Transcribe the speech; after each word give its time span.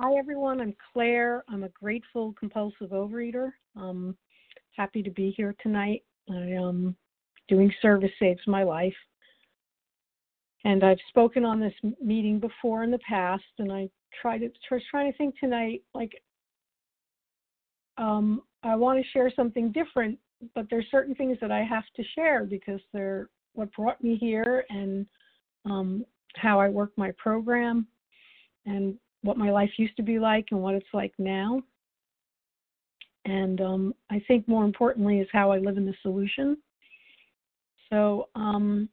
Hi, 0.00 0.14
everyone. 0.14 0.60
I'm 0.60 0.76
Claire. 0.92 1.42
I'm 1.48 1.64
a 1.64 1.68
grateful 1.70 2.32
compulsive 2.38 2.90
overeater. 2.90 3.50
Um, 3.74 4.16
happy 4.76 5.02
to 5.02 5.10
be 5.10 5.34
here 5.36 5.56
tonight. 5.60 6.04
I 6.30 6.54
um, 6.54 6.94
doing 7.48 7.72
service 7.82 8.12
saves 8.20 8.38
my 8.46 8.62
life, 8.62 8.94
and 10.64 10.84
I've 10.84 11.00
spoken 11.08 11.44
on 11.44 11.58
this 11.58 11.72
meeting 12.00 12.38
before 12.38 12.84
in 12.84 12.92
the 12.92 13.00
past. 13.00 13.42
And 13.58 13.72
I 13.72 13.90
tried 14.22 14.38
to 14.38 14.50
was 14.70 14.82
trying 14.88 15.10
to 15.10 15.18
think 15.18 15.34
tonight, 15.40 15.82
like 15.94 16.12
um, 17.96 18.42
I 18.62 18.76
want 18.76 19.02
to 19.02 19.10
share 19.10 19.32
something 19.34 19.72
different, 19.72 20.16
but 20.54 20.66
there's 20.70 20.86
certain 20.92 21.16
things 21.16 21.38
that 21.40 21.50
I 21.50 21.64
have 21.64 21.86
to 21.96 22.04
share 22.14 22.44
because 22.44 22.80
they're 22.92 23.30
what 23.54 23.74
brought 23.74 24.00
me 24.00 24.14
here 24.14 24.64
and 24.70 25.04
um, 25.64 26.04
how 26.36 26.60
I 26.60 26.68
work 26.68 26.92
my 26.96 27.10
program 27.18 27.88
and 28.64 28.96
what 29.22 29.36
my 29.36 29.50
life 29.50 29.70
used 29.76 29.96
to 29.96 30.02
be 30.02 30.18
like 30.18 30.46
and 30.50 30.60
what 30.60 30.74
it's 30.74 30.86
like 30.92 31.12
now. 31.18 31.62
And 33.24 33.60
um, 33.60 33.94
I 34.10 34.22
think 34.26 34.48
more 34.48 34.64
importantly 34.64 35.20
is 35.20 35.28
how 35.32 35.50
I 35.50 35.58
live 35.58 35.76
in 35.76 35.84
the 35.84 35.94
solution. 36.02 36.56
So 37.90 38.28
um, 38.34 38.88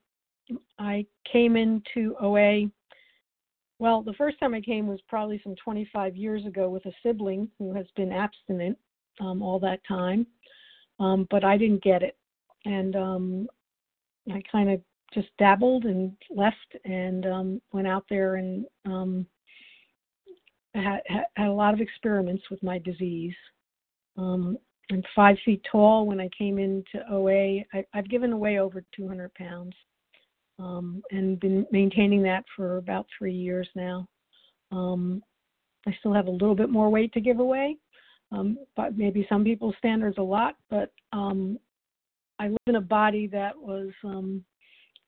I 0.80 1.05
came 1.31 1.55
into 1.55 2.16
OA. 2.21 2.69
Well, 3.80 4.02
the 4.02 4.13
first 4.13 4.39
time 4.39 4.53
I 4.53 4.61
came 4.61 4.88
was 4.88 4.99
probably 5.07 5.39
some 5.43 5.55
25 5.63 6.16
years 6.16 6.45
ago 6.45 6.69
with 6.69 6.85
a 6.85 6.94
sibling 7.03 7.49
who 7.59 7.73
has 7.73 7.85
been 7.95 8.11
abstinent 8.11 8.77
um, 9.19 9.41
all 9.41 9.59
that 9.59 9.80
time, 9.88 10.25
um, 10.99 11.27
but 11.30 11.44
I 11.44 11.57
didn't 11.57 11.83
get 11.83 12.03
it. 12.03 12.17
And 12.66 12.95
um, 12.95 13.47
I 14.31 14.41
kind 14.52 14.71
of 14.71 14.81
just 15.13 15.27
dabbled 15.38 15.85
and 15.85 16.11
left 16.30 16.75
and 16.83 17.25
um, 17.25 17.61
went 17.71 17.88
out 17.88 18.05
there 18.09 18.35
and 18.35 18.66
had, 20.75 21.02
had 21.35 21.47
a 21.47 21.52
lot 21.52 21.73
of 21.73 21.81
experiments 21.81 22.43
with 22.49 22.61
my 22.63 22.79
disease. 22.79 23.36
Um, 24.17 24.58
I'm 24.91 25.03
five 25.16 25.38
feet 25.44 25.66
tall. 25.69 26.05
When 26.05 26.19
I 26.19 26.30
came 26.38 26.59
into 26.59 27.03
OA, 27.09 27.61
I, 27.73 27.86
have 27.94 28.09
given 28.09 28.33
away 28.33 28.59
over 28.59 28.83
200 28.95 29.33
pounds 29.33 29.73
um, 30.59 31.02
and 31.11 31.39
been 31.39 31.66
maintaining 31.72 32.22
that 32.23 32.45
for 32.55 32.77
about 32.77 33.08
three 33.17 33.33
years 33.33 33.67
now. 33.75 34.08
Um, 34.72 35.23
I 35.88 35.95
still 36.00 36.13
have 36.13 36.27
a 36.27 36.31
little 36.31 36.55
bit 36.55 36.69
more 36.69 36.89
weight 36.89 37.13
to 37.13 37.22
give 37.22 37.39
away, 37.39 37.78
um, 38.31 38.57
but 38.75 38.97
maybe 38.97 39.25
some 39.30 39.44
people's 39.44 39.75
standards 39.78 40.17
a 40.17 40.23
lot. 40.23 40.55
But 40.69 40.91
um, 41.13 41.59
I 42.39 42.50
live 42.50 42.57
in 42.67 42.75
a 42.75 42.81
body 42.81 43.28
that 43.28 43.57
was 43.57 43.89
um, 44.03 44.44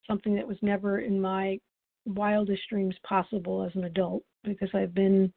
something 0.07 0.35
that 0.35 0.47
was 0.47 0.57
never 0.61 0.99
in 0.99 1.19
my 1.19 1.59
wildest 2.05 2.63
dreams 2.69 2.95
possible 3.07 3.63
as 3.63 3.75
an 3.75 3.83
adult 3.83 4.23
because 4.43 4.69
I've 4.73 4.93
been 4.93 5.31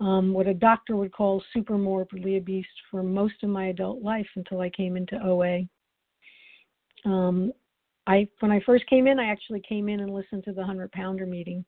um, 0.00 0.32
what 0.32 0.46
a 0.46 0.54
doctor 0.54 0.96
would 0.96 1.12
call 1.12 1.42
super 1.52 1.78
morbidly 1.78 2.36
obese 2.36 2.66
for 2.90 3.02
most 3.02 3.34
of 3.42 3.50
my 3.50 3.66
adult 3.66 4.02
life 4.02 4.26
until 4.36 4.60
I 4.60 4.70
came 4.70 4.96
into 4.96 5.20
OA. 5.24 5.62
Um, 7.04 7.52
I 8.06 8.26
when 8.40 8.50
I 8.50 8.60
first 8.60 8.86
came 8.86 9.06
in, 9.06 9.20
I 9.20 9.26
actually 9.26 9.60
came 9.60 9.88
in 9.88 10.00
and 10.00 10.12
listened 10.12 10.44
to 10.44 10.52
the 10.52 10.64
hundred 10.64 10.90
pounder 10.92 11.26
meeting, 11.26 11.64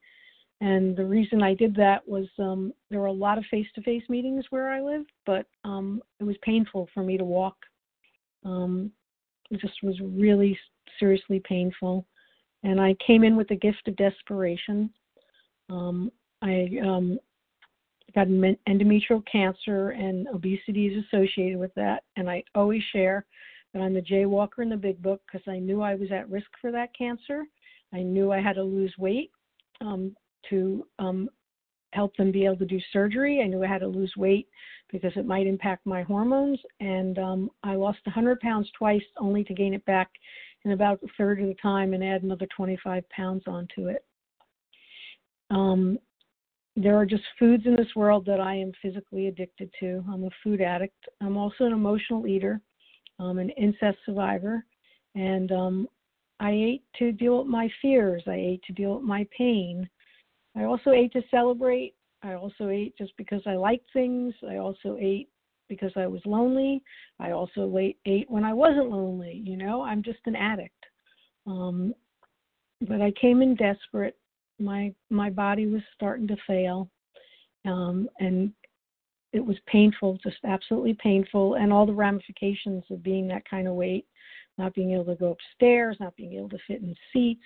and 0.61 0.97
the 0.97 1.05
reason 1.05 1.43
I 1.43 1.55
did 1.55 1.75
that 1.77 2.07
was 2.09 2.27
um, 2.39 2.73
there 2.91 3.01
were 3.01 3.07
a 3.07 3.13
lot 3.13 3.39
of 3.39 3.45
face 3.51 3.67
to 3.75 3.83
face 3.83 4.03
meetings 4.09 4.45
where 4.51 4.71
I 4.71 4.81
live, 4.81 5.05
but 5.27 5.47
um, 5.65 6.03
it 6.21 6.25
was 6.25 6.37
painful 6.43 6.89
for 6.93 7.03
me 7.03 7.17
to 7.17 7.25
walk. 7.25 7.57
Um, 8.45 8.91
it 9.51 9.61
just 9.61 9.83
was 9.83 9.99
really 10.01 10.59
seriously 10.99 11.41
painful, 11.41 12.05
and 12.65 12.81
I 12.81 12.97
came 13.07 13.23
in 13.23 13.37
with 13.37 13.49
the 13.49 13.57
gift 13.57 13.87
of 13.87 13.97
desperation. 13.97 14.91
Um, 15.71 16.11
I 16.43 16.69
um, 16.85 17.19
got 18.15 18.29
endometrial 18.29 19.23
cancer 19.31 19.91
and 19.91 20.29
obesity 20.29 20.87
is 20.87 21.05
associated 21.05 21.59
with 21.59 21.75
that. 21.75 22.05
And 22.17 22.31
I 22.31 22.45
always 22.55 22.83
share 22.93 23.27
that 23.73 23.83
I'm 23.83 23.95
the 23.95 24.01
jaywalker 24.01 24.63
in 24.63 24.69
the 24.69 24.77
big 24.77 25.03
book 25.03 25.21
because 25.27 25.47
I 25.49 25.59
knew 25.59 25.83
I 25.83 25.95
was 25.95 26.13
at 26.13 26.31
risk 26.31 26.47
for 26.61 26.71
that 26.71 26.97
cancer. 26.97 27.45
I 27.93 28.03
knew 28.03 28.33
I 28.33 28.41
had 28.41 28.55
to 28.55 28.63
lose 28.63 28.95
weight 28.99 29.31
um, 29.81 30.15
to 30.51 30.87
um, 30.99 31.29
help 31.93 32.17
them 32.17 32.31
be 32.31 32.45
able 32.45 32.57
to 32.57 32.67
do 32.67 32.79
surgery. 32.93 33.41
I 33.43 33.47
knew 33.47 33.63
I 33.65 33.69
had 33.69 33.81
to 33.81 33.87
lose 33.87 34.13
weight 34.17 34.49
because 34.91 35.13
it 35.17 35.27
might 35.27 35.47
impact 35.47 35.87
my 35.87 36.03
hormones. 36.03 36.59
And 36.81 37.19
um, 37.19 37.51
I 37.63 37.75
lost 37.75 37.99
100 38.05 38.41
pounds 38.41 38.69
twice 38.77 39.03
only 39.19 39.45
to 39.45 39.55
gain 39.55 39.75
it 39.75 39.85
back 39.87 40.11
in 40.65 40.73
about 40.73 41.03
a 41.03 41.09
third 41.19 41.41
of 41.41 41.49
the 41.49 41.57
time 41.61 41.95
and 41.95 42.05
add 42.05 42.23
another 42.23 42.47
25 42.57 43.09
pounds 43.11 43.43
onto 43.47 43.89
it. 43.89 44.05
Um, 45.51 45.99
there 46.77 46.97
are 46.97 47.07
just 47.07 47.23
foods 47.39 47.67
in 47.67 47.77
this 47.77 47.95
world 47.95 48.27
that 48.27 48.41
I 48.41 48.55
am 48.55 48.73
physically 48.83 49.29
addicted 49.29 49.71
to. 49.81 50.05
I'm 50.11 50.25
a 50.25 50.31
food 50.43 50.61
addict. 50.61 51.09
I'm 51.21 51.37
also 51.37 51.65
an 51.65 51.73
emotional 51.73 52.27
eater. 52.27 52.61
I'm 53.21 53.39
an 53.39 53.51
incest 53.51 53.99
survivor. 54.05 54.65
And 55.15 55.53
um, 55.53 55.89
I 56.41 56.51
ate 56.51 56.83
to 56.99 57.13
deal 57.13 57.39
with 57.39 57.47
my 57.47 57.69
fears. 57.81 58.23
I 58.27 58.35
ate 58.35 58.63
to 58.65 58.73
deal 58.73 58.97
with 58.97 59.05
my 59.05 59.27
pain. 59.37 59.89
I 60.57 60.65
also 60.65 60.91
ate 60.91 61.13
to 61.13 61.23
celebrate. 61.31 61.95
I 62.23 62.35
also 62.35 62.69
ate 62.69 62.97
just 62.99 63.17
because 63.17 63.43
I 63.47 63.55
liked 63.55 63.89
things. 63.93 64.35
I 64.49 64.57
also 64.57 64.97
ate 64.99 65.29
because 65.69 65.93
I 65.97 66.07
was 66.07 66.21
lonely. 66.25 66.83
I 67.21 67.31
also 67.31 67.73
ate, 68.05 68.29
when 68.29 68.45
I 68.45 68.53
wasn't 68.53 68.91
lonely. 68.91 69.43
You 69.45 69.57
know, 69.57 69.83
I'm 69.83 70.03
just 70.03 70.21
an 70.27 70.35
addict. 70.35 70.85
Um, 71.47 71.95
but 72.89 73.01
I 73.01 73.13
came 73.13 73.43
in 73.43 73.55
desperate 73.55 74.17
my 74.65 74.93
my 75.11 75.31
body 75.31 75.67
was 75.67 75.83
starting 75.95 76.27
to 76.27 76.37
fail 76.47 76.89
um, 77.65 78.09
and 78.21 78.53
it 79.33 79.45
was 79.45 79.57
painful 79.67 80.19
just 80.23 80.37
absolutely 80.45 80.97
painful 81.03 81.55
and 81.55 81.73
all 81.73 81.87
the 81.87 81.93
ramifications 81.93 82.85
of 82.91 83.03
being 83.03 83.27
that 83.29 83.49
kind 83.49 83.69
of 83.69 83.75
weight 83.75 84.07
not 84.59 84.75
being 84.75 84.93
able 84.93 85.05
to 85.05 85.17
go 85.17 85.33
upstairs 85.33 85.97
not 86.01 86.17
being 86.17 86.35
able 86.35 86.49
to 86.49 86.59
fit 86.67 86.83
in 86.83 86.95
seats 87.13 87.45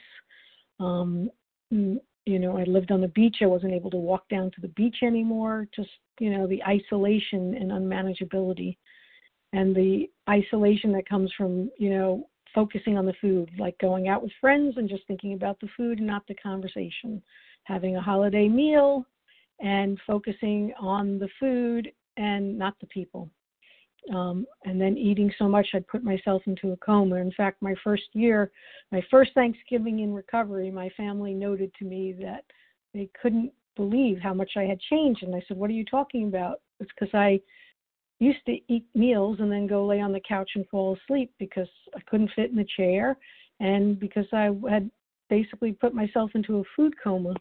um, 0.81 1.31
you 1.71 2.39
know 2.39 2.57
i 2.57 2.65
lived 2.65 2.91
on 2.91 3.01
the 3.01 3.09
beach 3.09 3.39
i 3.43 3.47
wasn't 3.47 3.73
able 3.73 3.91
to 3.91 3.97
walk 3.97 4.29
down 4.29 4.51
to 4.51 4.61
the 4.61 4.69
beach 4.69 4.99
anymore 5.03 5.67
just 5.75 5.91
you 6.21 6.31
know 6.31 6.47
the 6.47 6.63
isolation 6.65 7.55
and 7.55 7.71
unmanageability. 7.71 8.77
And 9.55 9.75
the 9.75 10.11
isolation 10.29 10.93
that 10.93 11.09
comes 11.09 11.33
from 11.37 11.71
you 11.79 11.91
know 11.91 12.29
focusing 12.55 12.97
on 12.97 13.07
the 13.07 13.15
food, 13.21 13.51
like 13.59 13.79
going 13.79 14.09
out 14.09 14.23
with 14.23 14.33
friends 14.41 14.77
and 14.77 14.89
just 14.89 15.07
thinking 15.07 15.35
about 15.35 15.59
the 15.61 15.69
food 15.77 15.99
and 15.99 16.07
not 16.07 16.27
the 16.27 16.35
conversation, 16.35 17.23
having 17.65 17.97
a 17.97 18.01
holiday 18.01 18.49
meal 18.49 19.05
and 19.61 19.99
focusing 20.07 20.73
on 20.79 21.19
the 21.19 21.29
food 21.41 21.91
and 22.17 22.57
not 22.59 22.75
the 22.81 22.87
people. 22.87 23.29
Um, 24.15 24.47
and 24.65 24.81
then 24.81 24.97
eating 24.97 25.31
so 25.39 25.49
much, 25.49 25.69
I'd 25.75 25.87
put 25.87 26.03
myself 26.03 26.43
into 26.47 26.73
a 26.73 26.77
coma. 26.79 27.17
In 27.17 27.33
fact, 27.33 27.61
my 27.61 27.75
first 27.85 28.05
year, 28.15 28.51
my 28.91 29.03
first 29.11 29.33
Thanksgiving 29.35 30.01
in 30.01 30.15
recovery, 30.15 30.71
my 30.71 30.89
family 30.97 31.35
noted 31.35 31.73
to 31.79 31.85
me 31.85 32.15
that 32.21 32.45
they 32.95 33.11
couldn't 33.21 33.53
believe 33.77 34.19
how 34.19 34.33
much 34.33 34.53
I 34.57 34.63
had 34.63 34.81
changed. 34.81 35.23
And 35.23 35.35
I 35.35 35.43
said, 35.47 35.59
What 35.59 35.69
are 35.69 35.75
you 35.75 35.85
talking 35.85 36.29
about? 36.29 36.61
It's 36.81 36.91
because 36.99 37.15
I 37.15 37.41
used 38.21 38.45
to 38.47 38.59
eat 38.69 38.85
meals 38.95 39.39
and 39.41 39.51
then 39.51 39.67
go 39.67 39.87
lay 39.87 40.01
on 40.01 40.13
the 40.13 40.21
couch 40.29 40.51
and 40.55 40.67
fall 40.69 40.97
asleep 40.97 41.33
because 41.39 41.69
I 41.95 42.01
couldn't 42.09 42.31
fit 42.35 42.51
in 42.51 42.57
the 42.57 42.67
chair 42.77 43.17
and 43.61 43.99
because 43.99 44.27
I 44.33 44.51
had 44.69 44.91
basically 45.31 45.73
put 45.73 45.95
myself 45.95 46.31
into 46.35 46.59
a 46.59 46.65
food 46.75 46.95
coma. 47.03 47.35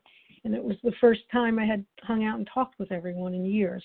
And 0.43 0.53
it 0.53 0.63
was 0.63 0.77
the 0.83 0.93
first 1.01 1.21
time 1.31 1.59
I 1.59 1.65
had 1.65 1.85
hung 2.03 2.25
out 2.25 2.37
and 2.37 2.47
talked 2.53 2.79
with 2.79 2.91
everyone 2.91 3.33
in 3.33 3.45
years. 3.45 3.83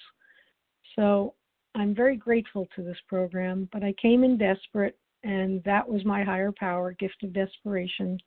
So 0.96 1.34
I'm 1.74 1.94
very 1.94 2.16
grateful 2.16 2.68
to 2.76 2.82
this 2.82 2.98
program, 3.08 3.68
but 3.72 3.82
I 3.82 3.94
came 4.00 4.24
in 4.24 4.36
desperate, 4.36 4.98
and 5.24 5.62
that 5.64 5.88
was 5.88 6.04
my 6.04 6.22
higher 6.22 6.52
power, 6.52 6.92
gift 6.92 7.22
of 7.22 7.32
desperation. 7.32 8.18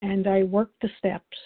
And 0.00 0.26
I 0.26 0.44
worked 0.44 0.80
the 0.80 0.88
steps. 0.98 1.36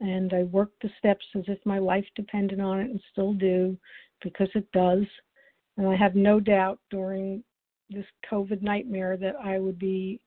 And 0.00 0.34
I 0.34 0.42
worked 0.42 0.82
the 0.82 0.90
steps 0.98 1.24
as 1.34 1.44
if 1.46 1.58
my 1.64 1.78
life 1.78 2.04
depended 2.14 2.60
on 2.60 2.80
it 2.80 2.90
and 2.90 3.00
still 3.12 3.32
do 3.32 3.78
because 4.24 4.48
it 4.54 4.70
does. 4.72 5.04
And 5.76 5.86
I 5.86 5.94
have 5.94 6.16
no 6.16 6.40
doubt 6.40 6.80
during 6.90 7.44
this 7.90 8.06
COVID 8.30 8.62
nightmare 8.62 9.16
that 9.18 9.36
I 9.36 9.58
would 9.60 9.78
be 9.78 10.20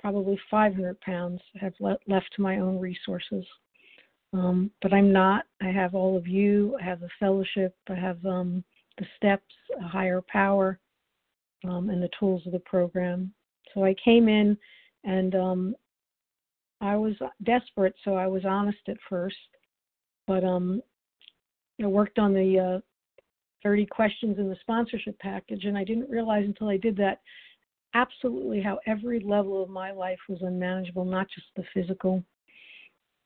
probably 0.00 0.38
500 0.50 1.00
pounds, 1.00 1.40
have 1.60 1.74
le- 1.78 1.98
left 2.08 2.26
to 2.34 2.42
my 2.42 2.58
own 2.58 2.80
resources. 2.80 3.44
Um, 4.32 4.70
but 4.80 4.92
I'm 4.92 5.12
not. 5.12 5.44
I 5.60 5.68
have 5.68 5.94
all 5.94 6.16
of 6.16 6.26
you. 6.26 6.76
I 6.80 6.84
have 6.84 7.00
the 7.00 7.08
fellowship. 7.20 7.76
I 7.88 7.94
have 7.94 8.24
um, 8.24 8.64
the 8.98 9.06
steps, 9.16 9.54
a 9.78 9.86
higher 9.86 10.22
power, 10.26 10.78
um, 11.64 11.90
and 11.90 12.02
the 12.02 12.10
tools 12.18 12.42
of 12.46 12.52
the 12.52 12.60
program. 12.60 13.32
So 13.72 13.84
I 13.84 13.94
came 14.04 14.28
in 14.28 14.56
and 15.04 15.34
um, 15.34 15.76
I 16.80 16.96
was 16.96 17.14
desperate, 17.44 17.94
so 18.04 18.14
I 18.14 18.26
was 18.26 18.44
honest 18.44 18.78
at 18.88 18.96
first. 19.08 19.36
But 20.26 20.44
um, 20.44 20.82
I 21.82 21.86
worked 21.86 22.18
on 22.18 22.32
the 22.32 22.58
uh, 22.58 22.80
30 23.62 23.86
questions 23.86 24.38
in 24.38 24.48
the 24.48 24.56
sponsorship 24.60 25.18
package, 25.18 25.64
and 25.64 25.76
I 25.76 25.84
didn't 25.84 26.10
realize 26.10 26.44
until 26.44 26.68
I 26.68 26.76
did 26.76 26.96
that 26.96 27.20
absolutely 27.94 28.60
how 28.60 28.78
every 28.86 29.20
level 29.20 29.62
of 29.62 29.68
my 29.68 29.92
life 29.92 30.18
was 30.28 30.38
unmanageable, 30.42 31.04
not 31.04 31.28
just 31.34 31.46
the 31.56 31.64
physical. 31.74 32.24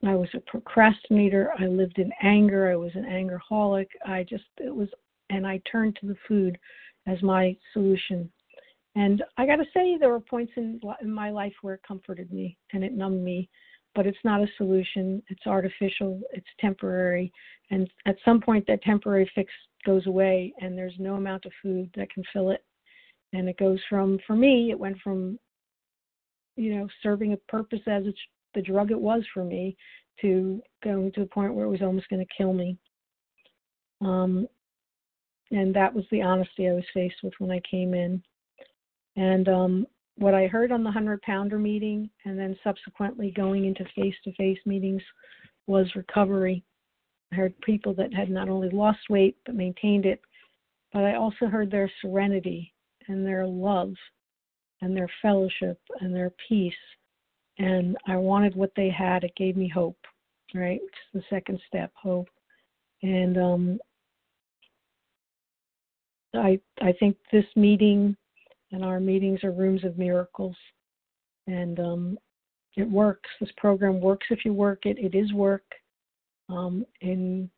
I 0.04 0.14
was 0.14 0.28
a 0.34 0.40
procrastinator. 0.40 1.52
I 1.58 1.66
lived 1.66 1.98
in 1.98 2.10
anger. 2.22 2.70
I 2.70 2.76
was 2.76 2.92
an 2.94 3.04
angerholic. 3.04 3.86
I 4.04 4.24
just, 4.24 4.44
it 4.58 4.74
was, 4.74 4.88
and 5.30 5.46
I 5.46 5.60
turned 5.70 5.96
to 6.00 6.06
the 6.06 6.16
food 6.28 6.58
as 7.06 7.22
my 7.22 7.56
solution. 7.72 8.30
And 8.94 9.22
I 9.36 9.46
got 9.46 9.56
to 9.56 9.64
say, 9.74 9.96
there 9.98 10.10
were 10.10 10.20
points 10.20 10.52
in, 10.56 10.80
in 11.02 11.12
my 11.12 11.30
life 11.30 11.52
where 11.62 11.74
it 11.74 11.82
comforted 11.86 12.32
me 12.32 12.56
and 12.72 12.82
it 12.82 12.94
numbed 12.94 13.22
me, 13.22 13.48
but 13.94 14.06
it's 14.06 14.18
not 14.24 14.40
a 14.40 14.48
solution. 14.56 15.22
It's 15.28 15.46
artificial, 15.46 16.20
it's 16.32 16.46
temporary. 16.60 17.32
And 17.70 17.88
at 18.06 18.16
some 18.24 18.40
point, 18.40 18.66
that 18.68 18.82
temporary 18.82 19.30
fix 19.34 19.52
goes 19.86 20.06
away, 20.06 20.52
and 20.60 20.76
there's 20.76 20.94
no 20.98 21.14
amount 21.14 21.46
of 21.46 21.52
food 21.62 21.90
that 21.96 22.12
can 22.12 22.22
fill 22.32 22.50
it. 22.50 22.62
And 23.32 23.48
it 23.48 23.58
goes 23.58 23.78
from, 23.88 24.18
for 24.26 24.36
me, 24.36 24.70
it 24.70 24.78
went 24.78 24.98
from, 25.02 25.38
you 26.56 26.74
know, 26.74 26.88
serving 27.02 27.32
a 27.32 27.36
purpose 27.48 27.80
as 27.86 28.04
it's 28.06 28.18
the 28.54 28.62
drug 28.62 28.90
it 28.90 29.00
was 29.00 29.22
for 29.32 29.44
me 29.44 29.76
to 30.20 30.60
going 30.82 31.12
to 31.12 31.22
a 31.22 31.26
point 31.26 31.54
where 31.54 31.66
it 31.66 31.70
was 31.70 31.82
almost 31.82 32.08
going 32.08 32.24
to 32.24 32.34
kill 32.36 32.52
me. 32.52 32.76
Um, 34.00 34.46
and 35.50 35.74
that 35.74 35.94
was 35.94 36.04
the 36.10 36.22
honesty 36.22 36.68
I 36.68 36.72
was 36.72 36.84
faced 36.92 37.16
with 37.22 37.34
when 37.38 37.50
I 37.50 37.60
came 37.70 37.94
in. 37.94 38.22
And 39.16 39.48
um, 39.48 39.86
what 40.16 40.34
I 40.34 40.46
heard 40.46 40.72
on 40.72 40.82
the 40.82 40.88
100 40.88 41.22
pounder 41.22 41.58
meeting 41.58 42.10
and 42.24 42.38
then 42.38 42.58
subsequently 42.64 43.30
going 43.30 43.66
into 43.66 43.84
face 43.94 44.14
to 44.24 44.32
face 44.32 44.58
meetings 44.66 45.02
was 45.66 45.86
recovery. 45.94 46.64
Heard 47.36 47.60
people 47.60 47.92
that 47.94 48.14
had 48.14 48.30
not 48.30 48.48
only 48.48 48.70
lost 48.70 49.10
weight 49.10 49.36
but 49.44 49.54
maintained 49.54 50.06
it, 50.06 50.22
but 50.92 51.04
I 51.04 51.16
also 51.16 51.46
heard 51.46 51.70
their 51.70 51.90
serenity 52.00 52.72
and 53.08 53.26
their 53.26 53.46
love 53.46 53.92
and 54.80 54.96
their 54.96 55.10
fellowship 55.20 55.78
and 56.00 56.14
their 56.14 56.32
peace. 56.48 56.72
And 57.58 57.96
I 58.06 58.16
wanted 58.16 58.56
what 58.56 58.72
they 58.74 58.88
had. 58.88 59.22
It 59.22 59.36
gave 59.36 59.54
me 59.56 59.68
hope, 59.68 59.98
right? 60.54 60.80
Is 60.80 61.20
the 61.20 61.22
second 61.28 61.60
step, 61.68 61.92
hope. 61.94 62.28
And 63.02 63.36
um, 63.36 63.78
I 66.34 66.58
I 66.80 66.92
think 66.98 67.16
this 67.30 67.44
meeting 67.54 68.16
and 68.72 68.82
our 68.82 68.98
meetings 68.98 69.44
are 69.44 69.52
rooms 69.52 69.84
of 69.84 69.98
miracles, 69.98 70.56
and 71.46 71.78
um, 71.78 72.18
it 72.76 72.88
works. 72.88 73.28
This 73.40 73.52
program 73.56 74.00
works 74.00 74.26
if 74.30 74.44
you 74.44 74.52
work 74.54 74.86
it. 74.86 74.98
It 74.98 75.14
is 75.14 75.32
work. 75.32 75.64
Um, 76.48 76.86
and 77.02 77.50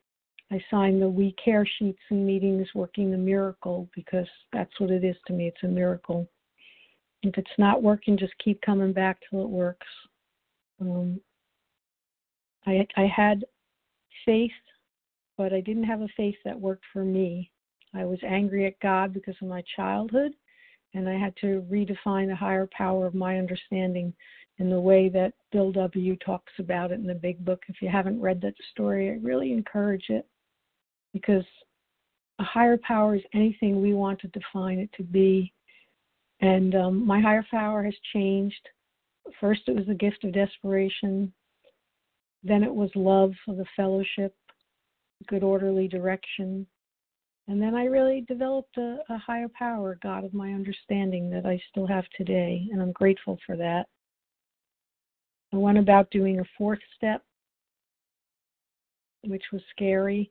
I 0.50 0.62
sign 0.70 0.98
the 0.98 1.08
We 1.08 1.32
Care 1.32 1.66
sheets 1.78 2.00
and 2.10 2.26
meetings, 2.26 2.68
working 2.74 3.10
the 3.10 3.18
miracle, 3.18 3.88
because 3.94 4.26
that's 4.52 4.72
what 4.78 4.90
it 4.90 5.04
is 5.04 5.16
to 5.26 5.32
me. 5.32 5.48
It's 5.48 5.62
a 5.62 5.68
miracle. 5.68 6.28
If 7.22 7.36
it's 7.36 7.50
not 7.58 7.82
working, 7.82 8.16
just 8.16 8.32
keep 8.42 8.60
coming 8.62 8.92
back 8.92 9.18
till 9.28 9.42
it 9.42 9.48
works. 9.48 9.86
Um, 10.80 11.20
I 12.66 12.86
I 12.96 13.06
had 13.06 13.44
faith, 14.24 14.50
but 15.36 15.52
I 15.52 15.60
didn't 15.60 15.84
have 15.84 16.00
a 16.00 16.08
faith 16.16 16.36
that 16.44 16.58
worked 16.58 16.84
for 16.92 17.04
me. 17.04 17.50
I 17.94 18.04
was 18.04 18.18
angry 18.22 18.66
at 18.66 18.80
God 18.80 19.12
because 19.12 19.36
of 19.42 19.48
my 19.48 19.62
childhood, 19.76 20.32
and 20.94 21.08
I 21.08 21.18
had 21.18 21.34
to 21.40 21.66
redefine 21.70 22.28
the 22.28 22.36
higher 22.36 22.68
power 22.72 23.06
of 23.06 23.14
my 23.14 23.38
understanding 23.38 24.14
in 24.58 24.70
the 24.70 24.80
way 24.80 25.08
that 25.08 25.34
Bill 25.52 25.72
W. 25.72 26.16
talks 26.16 26.52
about 26.58 26.90
it 26.90 27.00
in 27.00 27.06
the 27.06 27.14
big 27.14 27.44
book. 27.44 27.62
If 27.68 27.76
you 27.80 27.88
haven't 27.88 28.20
read 28.20 28.40
that 28.42 28.54
story, 28.72 29.10
I 29.10 29.18
really 29.22 29.52
encourage 29.52 30.06
it 30.08 30.26
because 31.12 31.44
a 32.38 32.44
higher 32.44 32.78
power 32.78 33.16
is 33.16 33.22
anything 33.34 33.80
we 33.80 33.94
want 33.94 34.20
to 34.20 34.28
define 34.28 34.78
it 34.78 34.90
to 34.96 35.02
be. 35.02 35.52
And 36.40 36.74
um, 36.74 37.06
my 37.06 37.20
higher 37.20 37.44
power 37.50 37.82
has 37.82 37.94
changed. 38.12 38.68
First, 39.40 39.62
it 39.66 39.76
was 39.76 39.86
the 39.86 39.94
gift 39.94 40.24
of 40.24 40.32
desperation. 40.32 41.32
Then 42.44 42.62
it 42.62 42.74
was 42.74 42.90
love 42.94 43.32
for 43.44 43.54
the 43.54 43.66
fellowship, 43.76 44.34
good 45.28 45.42
orderly 45.42 45.88
direction, 45.88 46.66
and 47.48 47.60
then 47.60 47.74
I 47.74 47.84
really 47.84 48.26
developed 48.28 48.76
a, 48.76 48.98
a 49.08 49.16
higher 49.16 49.48
power, 49.48 49.98
God 50.02 50.22
of 50.22 50.34
my 50.34 50.52
understanding, 50.52 51.30
that 51.30 51.46
I 51.46 51.60
still 51.70 51.86
have 51.86 52.04
today, 52.14 52.68
and 52.70 52.82
I'm 52.82 52.92
grateful 52.92 53.38
for 53.46 53.56
that. 53.56 53.86
I 55.52 55.56
went 55.56 55.78
about 55.78 56.10
doing 56.10 56.40
a 56.40 56.44
fourth 56.56 56.80
step, 56.96 57.22
which 59.24 59.44
was 59.52 59.62
scary, 59.70 60.30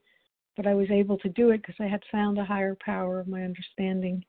but 0.56 0.68
I 0.68 0.74
was 0.74 0.90
able 0.92 1.18
to 1.20 1.30
do 1.30 1.50
it 1.50 1.62
because 1.62 1.76
I 1.80 1.88
had 1.88 2.04
found 2.12 2.38
a 2.38 2.46
higher 2.46 2.78
power 2.84 3.20
of 3.20 3.28
my 3.28 3.44
understanding. 3.44 4.24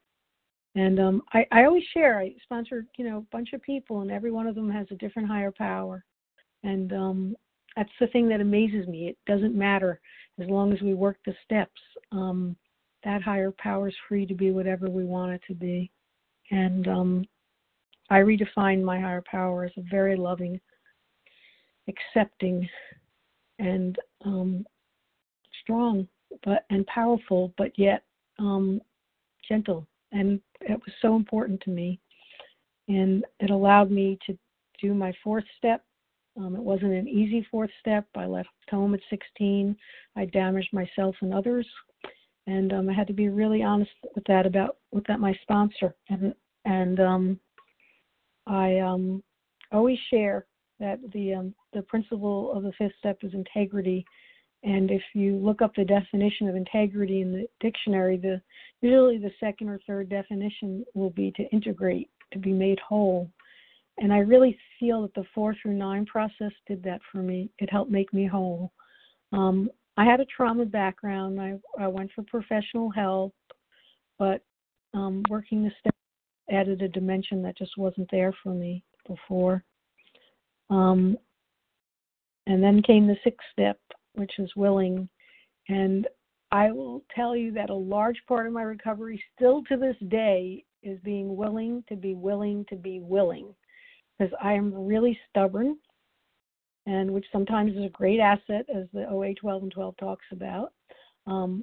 And 0.74 1.00
um, 1.00 1.22
I, 1.32 1.46
I 1.50 1.64
always 1.64 1.84
share. 1.92 2.18
I 2.18 2.34
sponsor, 2.42 2.86
you 2.96 3.08
know, 3.08 3.18
a 3.18 3.36
bunch 3.36 3.52
of 3.52 3.62
people, 3.62 4.00
and 4.00 4.10
every 4.10 4.30
one 4.30 4.46
of 4.46 4.54
them 4.54 4.70
has 4.70 4.86
a 4.90 4.96
different 4.96 5.28
higher 5.28 5.52
power. 5.52 6.04
And 6.62 6.92
um, 6.92 7.36
that's 7.76 7.90
the 8.00 8.06
thing 8.08 8.28
that 8.28 8.40
amazes 8.40 8.86
me. 8.86 9.08
It 9.08 9.18
doesn't 9.26 9.54
matter 9.54 10.00
as 10.40 10.48
long 10.48 10.72
as 10.72 10.80
we 10.80 10.94
work 10.94 11.16
the 11.24 11.34
steps. 11.44 11.80
Um, 12.12 12.56
that 13.04 13.22
higher 13.22 13.52
power 13.58 13.88
is 13.88 13.94
free 14.08 14.26
to 14.26 14.34
be 14.34 14.50
whatever 14.50 14.90
we 14.90 15.04
want 15.04 15.32
it 15.32 15.42
to 15.48 15.54
be. 15.54 15.90
And 16.50 16.88
um, 16.88 17.24
I 18.10 18.18
redefine 18.18 18.82
my 18.82 19.00
higher 19.00 19.22
power 19.30 19.64
as 19.64 19.72
a 19.76 19.82
very 19.90 20.16
loving, 20.16 20.60
accepting, 21.88 22.68
and 23.58 23.96
um, 24.24 24.64
strong, 25.62 26.06
but 26.44 26.64
and 26.70 26.86
powerful, 26.86 27.52
but 27.56 27.72
yet 27.78 28.04
um, 28.38 28.80
gentle. 29.48 29.86
And 30.12 30.40
it 30.60 30.72
was 30.72 30.94
so 31.02 31.16
important 31.16 31.60
to 31.62 31.70
me, 31.70 32.00
and 32.88 33.24
it 33.40 33.50
allowed 33.50 33.90
me 33.90 34.18
to 34.26 34.38
do 34.80 34.94
my 34.94 35.12
fourth 35.22 35.44
step. 35.56 35.84
Um, 36.36 36.54
it 36.54 36.62
wasn't 36.62 36.92
an 36.92 37.08
easy 37.08 37.46
fourth 37.50 37.70
step. 37.80 38.06
I 38.16 38.26
left 38.26 38.48
home 38.70 38.94
at 38.94 39.00
16. 39.10 39.76
I 40.14 40.24
damaged 40.26 40.72
myself 40.72 41.16
and 41.20 41.34
others 41.34 41.66
and 42.48 42.72
um, 42.72 42.88
I 42.88 42.94
had 42.94 43.06
to 43.08 43.12
be 43.12 43.28
really 43.28 43.62
honest 43.62 43.90
with 44.14 44.24
that 44.24 44.46
about 44.46 44.78
with 44.90 45.04
that 45.06 45.20
my 45.20 45.38
sponsor, 45.42 45.94
and 46.08 46.34
and 46.64 46.98
um, 46.98 47.40
I 48.46 48.78
um, 48.78 49.22
always 49.70 49.98
share 50.10 50.46
that 50.80 50.98
the 51.12 51.34
um, 51.34 51.54
the 51.72 51.82
principle 51.82 52.52
of 52.52 52.62
the 52.62 52.72
fifth 52.78 52.94
step 52.98 53.18
is 53.22 53.34
integrity, 53.34 54.04
and 54.64 54.90
if 54.90 55.02
you 55.14 55.36
look 55.36 55.62
up 55.62 55.72
the 55.76 55.84
definition 55.84 56.48
of 56.48 56.56
integrity 56.56 57.20
in 57.20 57.32
the 57.32 57.46
dictionary, 57.60 58.16
the 58.16 58.40
usually 58.80 59.18
the 59.18 59.30
second 59.38 59.68
or 59.68 59.78
third 59.86 60.08
definition 60.08 60.84
will 60.94 61.10
be 61.10 61.32
to 61.32 61.44
integrate, 61.50 62.10
to 62.32 62.38
be 62.38 62.52
made 62.52 62.78
whole. 62.80 63.30
And 63.98 64.12
I 64.12 64.18
really 64.18 64.56
feel 64.78 65.02
that 65.02 65.14
the 65.14 65.24
four 65.34 65.54
through 65.60 65.74
nine 65.74 66.06
process 66.06 66.52
did 66.66 66.82
that 66.84 67.00
for 67.10 67.18
me. 67.18 67.50
It 67.58 67.70
helped 67.70 67.90
make 67.90 68.12
me 68.12 68.26
whole. 68.26 68.72
Um, 69.32 69.70
I 69.96 70.04
had 70.04 70.20
a 70.20 70.26
trauma 70.26 70.64
background. 70.64 71.40
I, 71.40 71.58
I 71.78 71.88
went 71.88 72.10
for 72.14 72.22
professional 72.22 72.90
help, 72.90 73.34
but 74.18 74.42
um, 74.94 75.24
working 75.28 75.64
the 75.64 75.72
step 75.80 75.94
added 76.50 76.82
a 76.82 76.88
dimension 76.88 77.42
that 77.42 77.58
just 77.58 77.76
wasn't 77.76 78.08
there 78.10 78.32
for 78.42 78.54
me 78.54 78.82
before. 79.06 79.64
Um, 80.70 81.16
and 82.48 82.62
then 82.62 82.82
came 82.82 83.06
the 83.06 83.16
sixth 83.22 83.46
step, 83.52 83.78
which 84.14 84.32
is 84.38 84.50
willing. 84.56 85.08
And 85.68 86.08
I 86.50 86.72
will 86.72 87.04
tell 87.14 87.36
you 87.36 87.52
that 87.52 87.70
a 87.70 87.74
large 87.74 88.16
part 88.26 88.46
of 88.46 88.52
my 88.52 88.62
recovery, 88.62 89.22
still 89.36 89.62
to 89.64 89.76
this 89.76 89.96
day, 90.08 90.64
is 90.82 90.98
being 91.04 91.36
willing 91.36 91.84
to 91.88 91.96
be 91.96 92.14
willing 92.14 92.64
to 92.70 92.76
be 92.76 93.00
willing. 93.00 93.54
Because 94.18 94.32
I 94.42 94.54
am 94.54 94.74
really 94.74 95.16
stubborn 95.28 95.76
and 96.86 97.12
which 97.12 97.26
sometimes 97.30 97.76
is 97.76 97.84
a 97.84 97.90
great 97.90 98.18
asset, 98.18 98.64
as 98.74 98.86
the 98.94 99.06
OA 99.10 99.34
12 99.34 99.64
and 99.64 99.72
12 99.72 99.96
talks 99.98 100.24
about. 100.32 100.72
Um, 101.26 101.62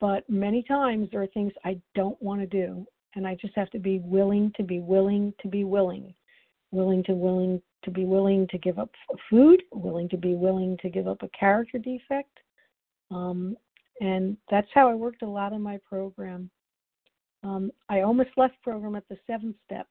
but 0.00 0.28
many 0.28 0.62
times 0.62 1.08
there 1.10 1.22
are 1.22 1.28
things 1.28 1.52
I 1.64 1.80
don't 1.94 2.20
want 2.22 2.42
to 2.42 2.46
do, 2.46 2.86
and 3.14 3.26
I 3.26 3.36
just 3.36 3.56
have 3.56 3.70
to 3.70 3.78
be 3.78 4.00
willing 4.00 4.52
to 4.58 4.62
be 4.62 4.80
willing 4.80 5.32
to 5.40 5.48
be 5.48 5.64
willing, 5.64 6.12
willing 6.72 7.02
to 7.04 7.14
willing 7.14 7.62
to 7.84 7.90
be 7.90 8.04
willing 8.04 8.46
to 8.48 8.58
give 8.58 8.78
up 8.78 8.90
food, 9.30 9.62
willing 9.72 10.08
to 10.10 10.16
be 10.16 10.34
willing 10.34 10.76
to 10.82 10.88
give 10.88 11.08
up 11.08 11.22
a 11.22 11.28
character 11.38 11.78
defect. 11.78 12.38
Um, 13.10 13.56
and 14.00 14.36
that's 14.50 14.68
how 14.74 14.88
I 14.88 14.94
worked 14.94 15.22
a 15.22 15.28
lot 15.28 15.52
in 15.52 15.62
my 15.62 15.78
program. 15.88 16.50
Um, 17.42 17.70
I 17.88 18.00
almost 18.00 18.30
left 18.36 18.54
program 18.62 18.96
at 18.96 19.08
the 19.08 19.18
seventh 19.26 19.56
step 19.64 19.86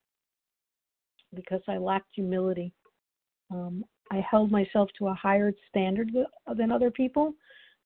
because 1.33 1.61
I 1.67 1.77
lacked 1.77 2.09
humility. 2.13 2.73
Um, 3.51 3.85
I 4.11 4.23
held 4.29 4.51
myself 4.51 4.89
to 4.97 5.07
a 5.07 5.13
higher 5.13 5.53
standard 5.69 6.11
than 6.55 6.71
other 6.71 6.91
people, 6.91 7.33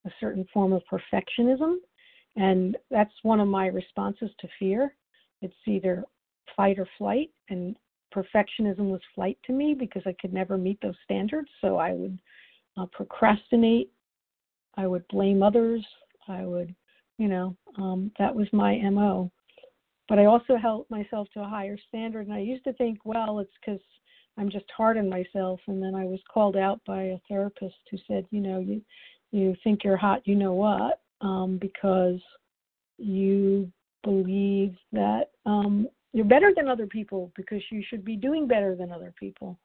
a 0.06 0.10
certain 0.20 0.46
form 0.52 0.72
of 0.72 0.82
perfectionism. 0.90 1.76
And 2.36 2.76
that's 2.90 3.12
one 3.22 3.40
of 3.40 3.48
my 3.48 3.66
responses 3.66 4.30
to 4.40 4.48
fear. 4.58 4.94
It's 5.42 5.54
either 5.66 6.04
fight 6.56 6.78
or 6.78 6.88
flight. 6.96 7.30
And 7.48 7.76
perfectionism 8.14 8.90
was 8.90 9.00
flight 9.14 9.38
to 9.44 9.52
me 9.52 9.74
because 9.78 10.02
I 10.06 10.14
could 10.20 10.32
never 10.32 10.56
meet 10.56 10.78
those 10.80 10.96
standards. 11.04 11.48
So 11.60 11.76
I 11.76 11.92
would 11.92 12.18
uh, 12.76 12.86
procrastinate. 12.92 13.90
I 14.76 14.86
would 14.86 15.06
blame 15.08 15.42
others. 15.42 15.84
I 16.28 16.44
would, 16.44 16.74
you 17.18 17.28
know, 17.28 17.56
um, 17.76 18.12
that 18.18 18.34
was 18.34 18.46
my 18.52 18.76
MO. 18.90 19.30
But 20.08 20.18
I 20.18 20.24
also 20.24 20.56
held 20.56 20.86
myself 20.88 21.28
to 21.34 21.40
a 21.40 21.48
higher 21.48 21.76
standard. 21.88 22.26
And 22.26 22.34
I 22.34 22.40
used 22.40 22.64
to 22.64 22.72
think, 22.74 22.98
well, 23.04 23.40
it's 23.40 23.52
because 23.60 23.80
I'm 24.38 24.50
just 24.50 24.64
hard 24.74 24.96
on 24.96 25.08
myself. 25.08 25.60
And 25.66 25.82
then 25.82 25.94
I 25.94 26.04
was 26.04 26.20
called 26.32 26.56
out 26.56 26.80
by 26.86 27.02
a 27.02 27.18
therapist 27.28 27.76
who 27.90 27.98
said, 28.06 28.24
you 28.30 28.40
know, 28.40 28.58
you 28.58 28.82
you 29.30 29.54
think 29.62 29.84
you're 29.84 29.96
hot, 29.96 30.22
you 30.24 30.34
know 30.34 30.54
what, 30.54 31.02
um, 31.20 31.58
because 31.60 32.18
you 32.96 33.70
believe 34.02 34.74
that 34.92 35.30
um, 35.44 35.86
you're 36.12 36.24
better 36.24 36.52
than 36.56 36.68
other 36.68 36.86
people 36.86 37.30
because 37.36 37.62
you 37.70 37.82
should 37.88 38.04
be 38.04 38.16
doing 38.16 38.46
better 38.46 38.74
than 38.74 38.92
other 38.92 39.12
people. 39.18 39.58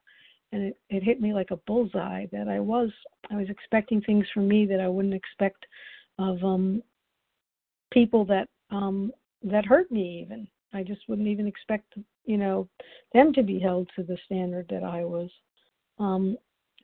And 0.52 0.64
it, 0.64 0.78
it 0.90 1.04
hit 1.04 1.22
me 1.22 1.34
like 1.34 1.52
a 1.52 1.60
bullseye 1.68 2.26
that 2.32 2.48
I 2.48 2.60
was 2.60 2.90
I 3.32 3.36
was 3.36 3.50
expecting 3.50 4.02
things 4.02 4.26
from 4.34 4.48
me 4.48 4.66
that 4.68 4.80
I 4.80 4.88
wouldn't 4.88 5.14
expect 5.14 5.66
of 6.20 6.44
um 6.44 6.84
people 7.92 8.26
that 8.26 8.50
um 8.70 9.12
that 9.44 9.66
hurt 9.66 9.92
me 9.92 10.22
even. 10.22 10.48
I 10.74 10.84
just 10.84 11.02
wouldn't 11.08 11.28
even 11.28 11.48
expect 11.48 11.96
you 12.26 12.38
know 12.38 12.68
them 13.14 13.34
to 13.34 13.44
be 13.44 13.60
held 13.60 13.90
to 13.96 14.04
the 14.04 14.18
standard 14.26 14.68
that 14.70 14.84
I 14.84 15.04
was. 15.06 15.30
Um 15.98 16.38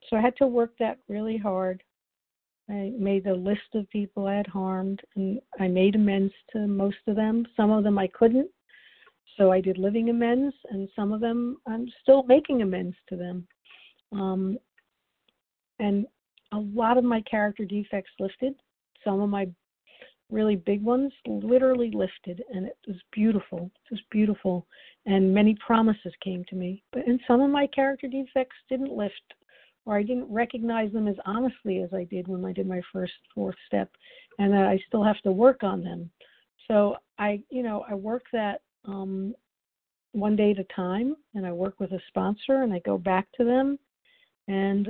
so 0.09 0.15
I 0.15 0.21
had 0.21 0.37
to 0.37 0.47
work 0.47 0.71
that 0.79 0.97
really 1.07 1.37
hard. 1.37 1.83
I 2.69 2.93
made 2.97 3.27
a 3.27 3.33
list 3.33 3.75
of 3.75 3.89
people 3.89 4.27
I 4.27 4.35
had 4.35 4.47
harmed 4.47 5.01
and 5.15 5.41
I 5.59 5.67
made 5.67 5.95
amends 5.95 6.33
to 6.53 6.67
most 6.67 6.97
of 7.07 7.15
them. 7.15 7.45
Some 7.57 7.71
of 7.71 7.83
them 7.83 7.99
I 7.99 8.07
couldn't. 8.07 8.49
So 9.39 9.51
I 9.51 9.61
did 9.61 9.77
living 9.77 10.09
amends 10.09 10.53
and 10.69 10.89
some 10.95 11.13
of 11.13 11.21
them 11.21 11.57
I'm 11.65 11.87
still 12.03 12.23
making 12.23 12.61
amends 12.61 12.95
to 13.07 13.15
them. 13.15 13.47
Um 14.11 14.59
and 15.79 16.05
a 16.51 16.57
lot 16.57 16.97
of 16.97 17.03
my 17.03 17.21
character 17.21 17.63
defects 17.63 18.11
lifted. 18.19 18.53
Some 19.03 19.21
of 19.21 19.29
my 19.29 19.47
really 20.29 20.57
big 20.57 20.83
ones 20.83 21.11
literally 21.25 21.89
lifted 21.91 22.43
and 22.53 22.65
it 22.67 22.77
was 22.87 22.97
beautiful 23.11 23.71
it 23.85 23.91
was 23.91 24.01
beautiful 24.11 24.67
and 25.07 25.33
many 25.33 25.57
promises 25.65 26.13
came 26.23 26.45
to 26.47 26.55
me 26.55 26.83
but 26.91 27.07
and 27.07 27.19
some 27.27 27.41
of 27.41 27.49
my 27.49 27.65
character 27.67 28.07
defects 28.07 28.55
didn't 28.69 28.95
lift 28.95 29.33
or 29.85 29.97
i 29.97 30.03
didn't 30.03 30.31
recognize 30.31 30.91
them 30.93 31.07
as 31.07 31.15
honestly 31.25 31.81
as 31.81 31.89
i 31.95 32.03
did 32.03 32.27
when 32.27 32.45
i 32.45 32.53
did 32.53 32.67
my 32.67 32.81
first 32.93 33.13
fourth 33.33 33.55
step 33.65 33.89
and 34.37 34.53
that 34.53 34.67
i 34.67 34.79
still 34.87 35.03
have 35.03 35.19
to 35.21 35.31
work 35.31 35.63
on 35.63 35.83
them 35.83 36.09
so 36.67 36.95
i 37.17 37.41
you 37.49 37.63
know 37.63 37.83
i 37.89 37.95
work 37.95 38.23
that 38.31 38.61
um 38.85 39.33
one 40.13 40.35
day 40.35 40.51
at 40.51 40.59
a 40.59 40.63
time 40.75 41.15
and 41.35 41.45
i 41.45 41.51
work 41.51 41.79
with 41.79 41.91
a 41.91 41.99
sponsor 42.07 42.63
and 42.63 42.73
i 42.73 42.79
go 42.79 42.97
back 42.97 43.27
to 43.35 43.43
them 43.43 43.77
and 44.47 44.89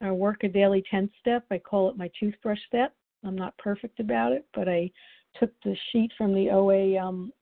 i 0.00 0.10
work 0.10 0.44
a 0.44 0.48
daily 0.48 0.82
10 0.90 1.10
step 1.20 1.44
i 1.50 1.58
call 1.58 1.88
it 1.88 1.96
my 1.96 2.10
toothbrush 2.18 2.58
step 2.66 2.94
I'm 3.24 3.36
not 3.36 3.56
perfect 3.58 4.00
about 4.00 4.32
it, 4.32 4.46
but 4.54 4.68
I 4.68 4.90
took 5.38 5.50
the 5.64 5.76
sheet 5.90 6.10
from 6.18 6.34
the 6.34 6.50
OA 6.50 6.98
um, 6.98 7.32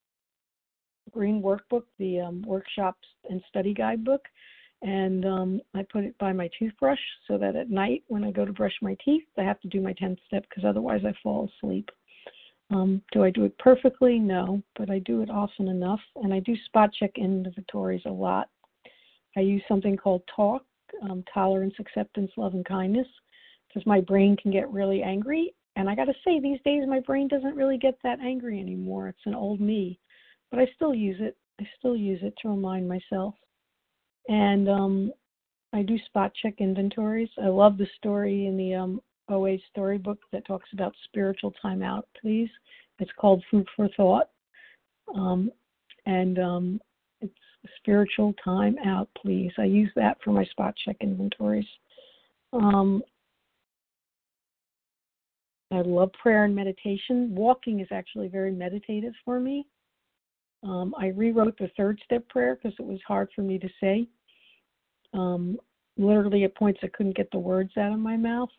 Green 1.11 1.43
Workbook, 1.43 1.85
the 1.99 2.21
um, 2.21 2.43
workshops 2.43 3.07
and 3.29 3.43
study 3.49 3.75
guide 3.75 4.05
book, 4.05 4.23
and 4.83 5.25
um, 5.25 5.61
I 5.75 5.85
put 5.91 6.05
it 6.05 6.17
by 6.19 6.33
my 6.33 6.49
toothbrush 6.59 7.01
so 7.27 7.37
that 7.39 7.57
at 7.57 7.71
night 7.71 8.03
when 8.09 8.25
I 8.25 8.31
go 8.31 8.45
to 8.45 8.53
brush 8.53 8.75
my 8.81 8.97
teeth, 9.05 9.25
I 9.39 9.43
have 9.43 9.61
to 9.61 9.69
do 9.69 9.81
my 9.81 9.93
10th 9.95 10.19
step 10.27 10.45
because 10.49 10.65
otherwise 10.65 11.03
I 11.05 11.15
fall 11.23 11.51
asleep. 11.59 11.91
Um, 12.71 13.03
do 13.13 13.25
I 13.25 13.31
do 13.31 13.45
it 13.45 13.59
perfectly? 13.59 14.19
No, 14.19 14.63
but 14.77 14.91
I 14.91 15.01
do 15.01 15.23
it 15.23 15.31
often 15.31 15.69
enough, 15.69 16.01
and 16.17 16.33
I 16.33 16.41
do 16.41 16.55
spot 16.67 16.91
check 16.93 17.13
inventories 17.17 18.03
a 18.07 18.11
lot. 18.11 18.49
I 19.37 19.41
use 19.41 19.63
something 19.69 19.97
called 19.97 20.23
TALK, 20.35 20.63
um, 21.03 21.25
tolerance, 21.33 21.75
acceptance, 21.79 22.31
love, 22.37 22.55
and 22.55 22.65
kindness, 22.65 23.09
because 23.69 23.87
my 23.87 24.01
brain 24.01 24.37
can 24.37 24.51
get 24.53 24.71
really 24.71 25.03
angry 25.03 25.55
and 25.77 25.89
I 25.89 25.95
got 25.95 26.07
to 26.07 26.15
say, 26.25 26.41
these 26.41 26.61
days 26.65 26.83
my 26.87 27.01
brain 27.01 27.29
doesn't 27.29 27.55
really 27.55 27.79
get 27.79 27.97
that 28.03 28.21
angry 28.21 28.61
anymore. 28.61 29.09
It's 29.09 29.27
an 29.27 29.35
old 29.35 29.61
me, 29.61 29.99
but 30.51 30.61
I 30.61 30.67
still 30.75 30.95
use 30.95 31.17
it. 31.21 31.37
I 31.61 31.69
still 31.79 31.97
use 31.97 32.21
it 32.23 32.35
to 32.43 32.49
remind 32.49 32.89
myself. 32.89 33.35
And 34.29 34.69
um, 34.69 35.13
I 35.73 35.83
do 35.83 35.97
spot 36.07 36.33
check 36.43 36.55
inventories. 36.59 37.31
I 37.43 37.49
love 37.49 37.79
the 37.79 37.87
story 37.97 38.47
in 38.47 38.57
the 38.57 38.75
um, 38.75 39.01
OA 39.31 39.57
storybook 39.71 40.19
that 40.33 40.47
talks 40.47 40.69
about 40.73 40.95
spiritual 41.05 41.53
timeout, 41.65 42.03
please. 42.21 42.49
It's 42.99 43.11
called 43.19 43.43
Food 43.51 43.67
for 43.77 43.89
Thought. 43.97 44.29
Um, 45.15 45.51
and 46.07 46.39
um, 46.39 46.81
it's 47.21 47.35
spiritual 47.79 48.35
time 48.45 48.77
out, 48.85 49.09
please. 49.21 49.53
I 49.59 49.65
use 49.65 49.91
that 49.97 50.19
for 50.23 50.31
my 50.33 50.45
spot 50.45 50.75
check 50.85 50.97
inventories. 51.01 51.67
Um, 52.53 53.03
I 55.73 55.83
love 55.83 56.11
prayer 56.21 56.45
and 56.45 56.55
meditation. 56.55 57.35
Walking 57.35 57.81
is 57.81 57.89
actually 57.93 58.29
very 58.29 58.51
meditative 58.51 59.13
for 59.25 59.39
me. 59.39 59.67
Um, 60.63 60.95
I 60.99 61.07
rewrote 61.07 61.57
the 61.59 61.71
third 61.77 62.01
step 62.05 62.29
prayer 62.29 62.57
because 62.57 62.77
it 62.79 62.85
was 62.85 63.01
hard 63.07 63.29
for 63.35 63.43
me 63.43 63.59
to 63.59 63.69
say. 63.81 64.07
Um, 65.15 65.59
literally, 65.97 66.45
at 66.45 66.57
points, 66.57 66.81
I 66.83 66.89
couldn't 66.89 67.17
get 67.17 67.31
the 67.31 67.39
words 67.39 67.73
out 67.79 67.93
of 67.93 67.99
my 67.99 68.17
mouth. 68.17 68.51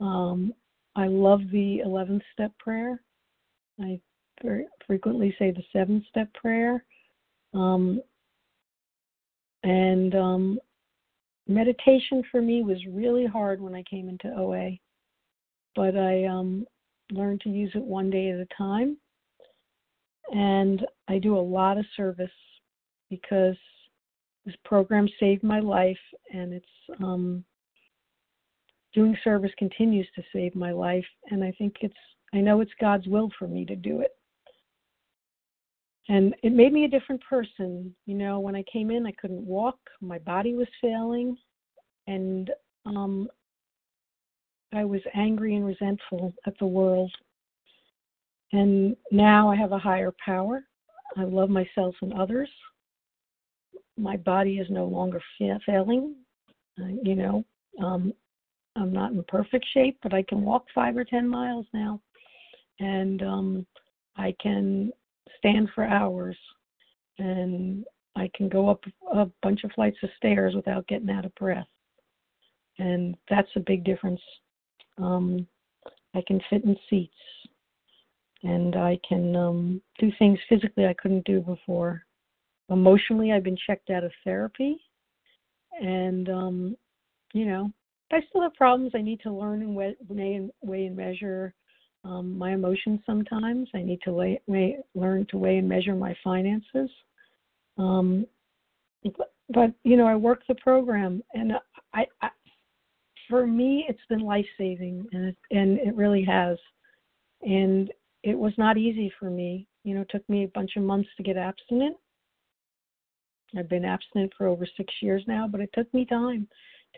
Um, 0.00 0.52
I 0.96 1.06
love 1.06 1.40
the 1.52 1.82
11th 1.84 2.22
step 2.32 2.52
prayer. 2.58 3.00
I 3.80 4.00
very 4.42 4.66
frequently 4.86 5.34
say 5.38 5.50
the 5.50 5.62
seventh 5.72 6.04
step 6.08 6.32
prayer. 6.34 6.84
Um, 7.54 8.00
and 9.62 10.14
um, 10.14 10.60
meditation 11.46 12.22
for 12.30 12.40
me 12.40 12.62
was 12.62 12.78
really 12.88 13.26
hard 13.26 13.60
when 13.60 13.74
I 13.74 13.82
came 13.84 14.08
into 14.08 14.28
OA 14.28 14.78
but 15.78 15.96
I 15.96 16.24
um, 16.24 16.66
learned 17.12 17.40
to 17.42 17.50
use 17.50 17.70
it 17.76 17.84
one 17.84 18.10
day 18.10 18.30
at 18.30 18.40
a 18.40 18.48
time. 18.56 18.96
And 20.32 20.84
I 21.06 21.18
do 21.18 21.38
a 21.38 21.40
lot 21.40 21.78
of 21.78 21.86
service 21.96 22.28
because 23.08 23.56
this 24.44 24.56
program 24.64 25.08
saved 25.20 25.44
my 25.44 25.60
life, 25.60 25.96
and 26.34 26.52
it's 26.52 26.66
um, 27.00 27.44
doing 28.98 29.16
service 29.22 29.52
continues 29.58 30.08
to 30.16 30.22
save 30.32 30.56
my 30.56 30.72
life. 30.72 31.04
And 31.30 31.44
I 31.44 31.52
think 31.52 31.76
it's, 31.82 31.94
I 32.34 32.38
know 32.38 32.60
it's 32.60 32.72
God's 32.80 33.06
will 33.06 33.30
for 33.38 33.46
me 33.46 33.64
to 33.66 33.76
do 33.76 34.00
it. 34.00 34.10
And 36.08 36.34
it 36.42 36.52
made 36.52 36.72
me 36.72 36.84
a 36.84 36.88
different 36.88 37.22
person. 37.22 37.94
You 38.06 38.14
know, 38.16 38.40
when 38.40 38.56
I 38.56 38.64
came 38.72 38.90
in, 38.90 39.06
I 39.06 39.12
couldn't 39.12 39.46
walk, 39.46 39.78
my 40.00 40.18
body 40.18 40.54
was 40.54 40.66
failing, 40.80 41.36
and 42.08 42.50
um, 42.86 43.28
I 44.74 44.84
was 44.84 45.00
angry 45.14 45.54
and 45.54 45.64
resentful 45.64 46.34
at 46.48 46.58
the 46.58 46.66
world. 46.66 47.12
And 48.52 48.96
now 49.12 49.48
I 49.48 49.54
have 49.54 49.70
a 49.70 49.78
higher 49.78 50.12
power. 50.24 50.64
I 51.16 51.22
love 51.22 51.50
myself 51.50 51.94
and 52.02 52.14
others. 52.14 52.50
My 53.96 54.16
body 54.16 54.58
is 54.58 54.66
no 54.70 54.86
longer 54.86 55.22
failing. 55.38 56.16
Uh, 56.80 56.94
you 57.04 57.14
know, 57.14 57.44
um, 57.80 58.12
I'm 58.76 58.92
not 58.92 59.12
in 59.12 59.22
perfect 59.24 59.66
shape, 59.72 59.98
but 60.02 60.14
I 60.14 60.22
can 60.22 60.42
walk 60.42 60.66
five 60.74 60.96
or 60.96 61.04
ten 61.04 61.28
miles 61.28 61.66
now, 61.72 62.00
and 62.80 63.22
um, 63.22 63.66
I 64.16 64.34
can 64.40 64.92
stand 65.38 65.68
for 65.74 65.84
hours, 65.84 66.36
and 67.18 67.84
I 68.16 68.30
can 68.34 68.48
go 68.48 68.68
up 68.68 68.82
a 69.12 69.26
bunch 69.42 69.64
of 69.64 69.72
flights 69.72 69.98
of 70.02 70.10
stairs 70.16 70.54
without 70.54 70.86
getting 70.86 71.10
out 71.10 71.24
of 71.24 71.34
breath, 71.34 71.66
and 72.78 73.16
that's 73.28 73.50
a 73.56 73.60
big 73.60 73.84
difference. 73.84 74.20
Um, 74.98 75.46
I 76.14 76.22
can 76.26 76.40
fit 76.48 76.64
in 76.64 76.76
seats, 76.88 77.12
and 78.42 78.76
I 78.76 78.98
can 79.08 79.34
um, 79.36 79.82
do 79.98 80.10
things 80.18 80.38
physically 80.48 80.86
I 80.86 80.94
couldn't 80.94 81.24
do 81.24 81.40
before. 81.40 82.04
Emotionally, 82.70 83.32
I've 83.32 83.44
been 83.44 83.58
checked 83.66 83.90
out 83.90 84.04
of 84.04 84.12
therapy, 84.24 84.80
and 85.80 86.28
um, 86.28 86.76
you 87.32 87.46
know, 87.46 87.72
I 88.12 88.20
still 88.28 88.42
have 88.42 88.54
problems. 88.54 88.92
I 88.94 89.02
need 89.02 89.20
to 89.20 89.32
learn 89.32 89.62
and 89.62 89.74
weigh, 89.74 89.94
and, 90.08 90.50
weigh 90.62 90.86
and 90.86 90.96
measure 90.96 91.54
um, 92.04 92.38
my 92.38 92.52
emotions. 92.52 93.00
Sometimes 93.04 93.68
I 93.74 93.82
need 93.82 94.00
to 94.04 94.12
weigh, 94.12 94.40
weigh, 94.46 94.78
learn 94.94 95.26
to 95.30 95.38
weigh 95.38 95.58
and 95.58 95.68
measure 95.68 95.94
my 95.94 96.16
finances. 96.24 96.90
Um, 97.76 98.26
but, 99.04 99.32
but 99.50 99.72
you 99.84 99.96
know, 99.96 100.06
I 100.06 100.16
work 100.16 100.40
the 100.48 100.54
program, 100.56 101.22
and 101.34 101.52
I, 101.94 102.06
I 102.22 102.30
for 103.28 103.46
me, 103.46 103.84
it's 103.88 104.00
been 104.08 104.20
life 104.20 104.46
saving, 104.56 105.06
and 105.12 105.26
it, 105.26 105.36
and 105.50 105.78
it 105.78 105.94
really 105.94 106.24
has. 106.24 106.56
And 107.42 107.92
it 108.22 108.36
was 108.36 108.52
not 108.58 108.78
easy 108.78 109.12
for 109.18 109.30
me. 109.30 109.66
You 109.84 109.94
know, 109.94 110.00
it 110.00 110.10
took 110.10 110.28
me 110.28 110.44
a 110.44 110.48
bunch 110.48 110.72
of 110.76 110.82
months 110.82 111.08
to 111.16 111.22
get 111.22 111.36
abstinent. 111.36 111.96
I've 113.56 113.68
been 113.68 113.84
abstinent 113.84 114.32
for 114.36 114.46
over 114.46 114.66
six 114.76 114.92
years 115.00 115.22
now, 115.26 115.46
but 115.46 115.60
it 115.60 115.70
took 115.72 115.92
me 115.94 116.04
time 116.04 116.48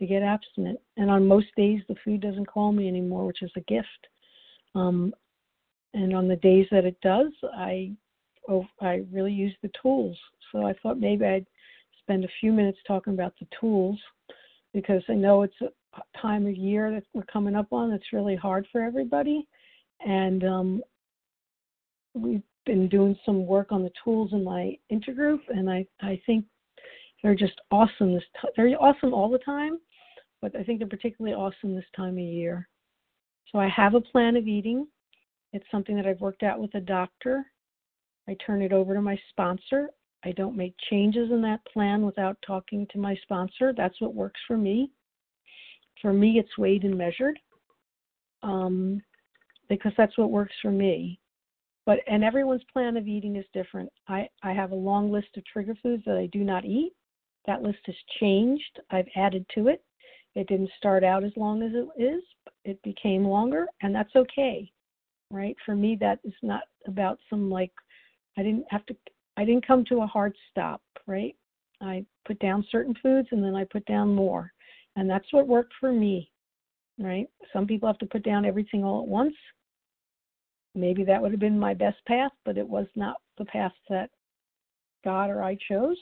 to 0.01 0.07
get 0.07 0.23
abstinent. 0.23 0.81
And 0.97 1.11
on 1.11 1.27
most 1.27 1.49
days, 1.57 1.81
the 1.89 1.95
food 2.05 2.21
doesn't 2.21 2.47
call 2.47 2.73
me 2.73 2.89
anymore, 2.89 3.27
which 3.27 3.43
is 3.43 3.53
a 3.57 3.61
gift. 3.61 4.09
Um, 4.75 5.15
and 5.95 6.15
on 6.15 6.27
the 6.27 6.37
days 6.37 6.67
that 6.71 6.85
it 6.85 7.01
does, 7.01 7.33
I 7.55 7.93
oh, 8.49 8.67
I 8.81 9.03
really 9.13 9.33
use 9.33 9.55
the 9.63 9.71
tools. 9.81 10.17
So 10.51 10.67
I 10.67 10.75
thought 10.83 10.99
maybe 10.99 11.25
I'd 11.25 11.47
spend 12.01 12.25
a 12.25 12.29
few 12.41 12.53
minutes 12.53 12.79
talking 12.87 13.15
about 13.15 13.35
the 13.39 13.47
tools 13.61 13.99
because 14.73 15.03
I 15.09 15.15
know 15.15 15.43
it's 15.43 15.61
a 15.61 16.19
time 16.21 16.47
of 16.47 16.57
year 16.57 16.91
that 16.91 17.05
we're 17.13 17.25
coming 17.25 17.55
up 17.55 17.73
on 17.73 17.91
that's 17.91 18.13
really 18.13 18.37
hard 18.37 18.67
for 18.73 18.83
everybody. 18.83 19.47
And 20.05 20.45
um, 20.45 20.83
we've 22.15 22.43
been 22.67 22.89
doing 22.89 23.17
some 23.25 23.47
work 23.47 23.73
on 23.73 23.83
the 23.83 23.93
tools 24.03 24.33
in 24.33 24.45
my 24.45 24.77
intergroup, 24.93 25.41
and 25.49 25.69
I, 25.69 25.87
I 26.01 26.21
think 26.27 26.45
they're 27.23 27.35
just 27.35 27.61
awesome. 27.71 28.19
They're 28.57 28.81
awesome 28.81 29.13
all 29.13 29.31
the 29.31 29.39
time, 29.39 29.79
but 30.43 30.57
I 30.57 30.63
think 30.63 30.79
they're 30.79 30.89
particularly 30.89 31.35
awesome 31.35 31.75
this 31.75 31.85
time 31.95 32.15
of 32.15 32.25
year. 32.25 32.69
So 33.51 33.59
I 33.59 33.69
have 33.69 33.95
a 33.95 34.01
plan 34.01 34.37
of 34.37 34.47
eating. 34.47 34.87
It's 35.53 35.67
something 35.71 35.97
that 35.97 36.07
I've 36.07 36.21
worked 36.21 36.43
out 36.43 36.61
with 36.61 36.75
a 36.75 36.81
doctor. 36.81 37.45
I 38.29 38.37
turn 38.45 38.63
it 38.63 38.73
over 38.73 38.95
to 38.95 39.03
my 39.03 39.19
sponsor. 39.31 39.91
I 40.25 40.33
don't 40.33 40.57
make 40.57 40.75
changes 40.91 41.31
in 41.31 41.43
that 41.43 41.65
plan 41.73 42.05
without 42.05 42.37
talking 42.47 42.87
to 42.93 42.99
my 42.99 43.17
sponsor. 43.23 43.73
That's 43.77 44.01
what 44.01 44.15
works 44.15 44.41
for 44.47 44.57
me. 44.57 44.91
For 46.03 46.13
me, 46.13 46.39
it's 46.39 46.59
weighed 46.59 46.85
and 46.85 46.97
measured 46.97 47.39
um, 48.43 49.03
because 49.69 49.93
that's 49.97 50.17
what 50.17 50.31
works 50.31 50.55
for 50.63 50.71
me. 50.71 51.19
But 51.87 52.01
and 52.07 52.23
everyone's 52.23 52.63
plan 52.73 52.97
of 52.97 53.09
eating 53.09 53.37
is 53.37 53.47
different. 53.53 53.91
I 54.09 54.29
I 54.43 54.53
have 54.53 54.73
a 54.73 54.77
long 54.77 55.11
list 55.11 55.29
of 55.37 55.45
trigger 55.47 55.75
foods 55.83 56.05
that 56.07 56.17
I 56.17 56.27
do 56.27 56.45
not 56.45 56.65
eat. 56.65 56.93
That 57.47 57.63
list 57.63 57.79
has 57.87 57.97
changed. 58.21 58.81
I've 58.91 59.09
added 59.17 59.47
to 59.55 59.69
it. 59.69 59.83
It 60.35 60.47
didn't 60.47 60.71
start 60.77 61.03
out 61.05 61.25
as 61.25 61.33
long 61.37 61.63
as 61.63 61.73
it 61.75 62.03
is. 62.03 62.23
It 62.65 62.81
became 62.83 63.25
longer, 63.25 63.67
and 63.83 63.95
that's 63.95 64.15
okay, 64.15 64.71
right? 65.31 65.57
For 65.65 65.75
me, 65.75 65.97
that 66.01 66.21
is 66.25 66.35
not 66.43 66.63
about 66.87 67.19
some 67.29 67.51
like 67.51 67.73
I 68.39 68.43
didn't 68.43 68.67
have 68.71 68.87
to. 68.87 68.97
I 69.37 69.45
didn't 69.45 69.67
come 69.67 69.85
to 69.87 70.03
a 70.03 70.07
hard 70.07 70.37
stop, 70.51 70.83
right? 71.07 71.35
I 71.81 72.05
put 72.27 72.39
down 72.41 72.67
certain 72.71 72.95
foods 73.03 73.29
and 73.33 73.43
then 73.43 73.55
I 73.55 73.65
put 73.65 73.85
down 73.87 74.15
more, 74.15 74.53
and 74.97 75.09
that's 75.09 75.33
what 75.33 75.49
worked 75.49 75.73
for 75.81 75.93
me, 75.93 76.31
right? 76.99 77.27
Some 77.53 77.67
people 77.67 77.89
have 77.89 77.99
to 77.99 78.07
put 78.07 78.23
down 78.23 78.45
everything 78.45 78.85
all 78.85 79.03
at 79.03 79.09
once. 79.09 79.35
Maybe 80.75 81.03
that 81.05 81.21
would 81.21 81.33
have 81.33 81.41
been 81.41 81.59
my 81.59 81.75
best 81.75 81.99
path, 82.07 82.33
but 82.45 82.59
it 82.59 82.69
was 82.69 82.87
not 82.95 83.17
the 83.39 83.47
path 83.47 83.73
that 83.89 84.11
God 85.05 85.31
or 85.31 85.43
I 85.43 85.57
chose. 85.69 85.97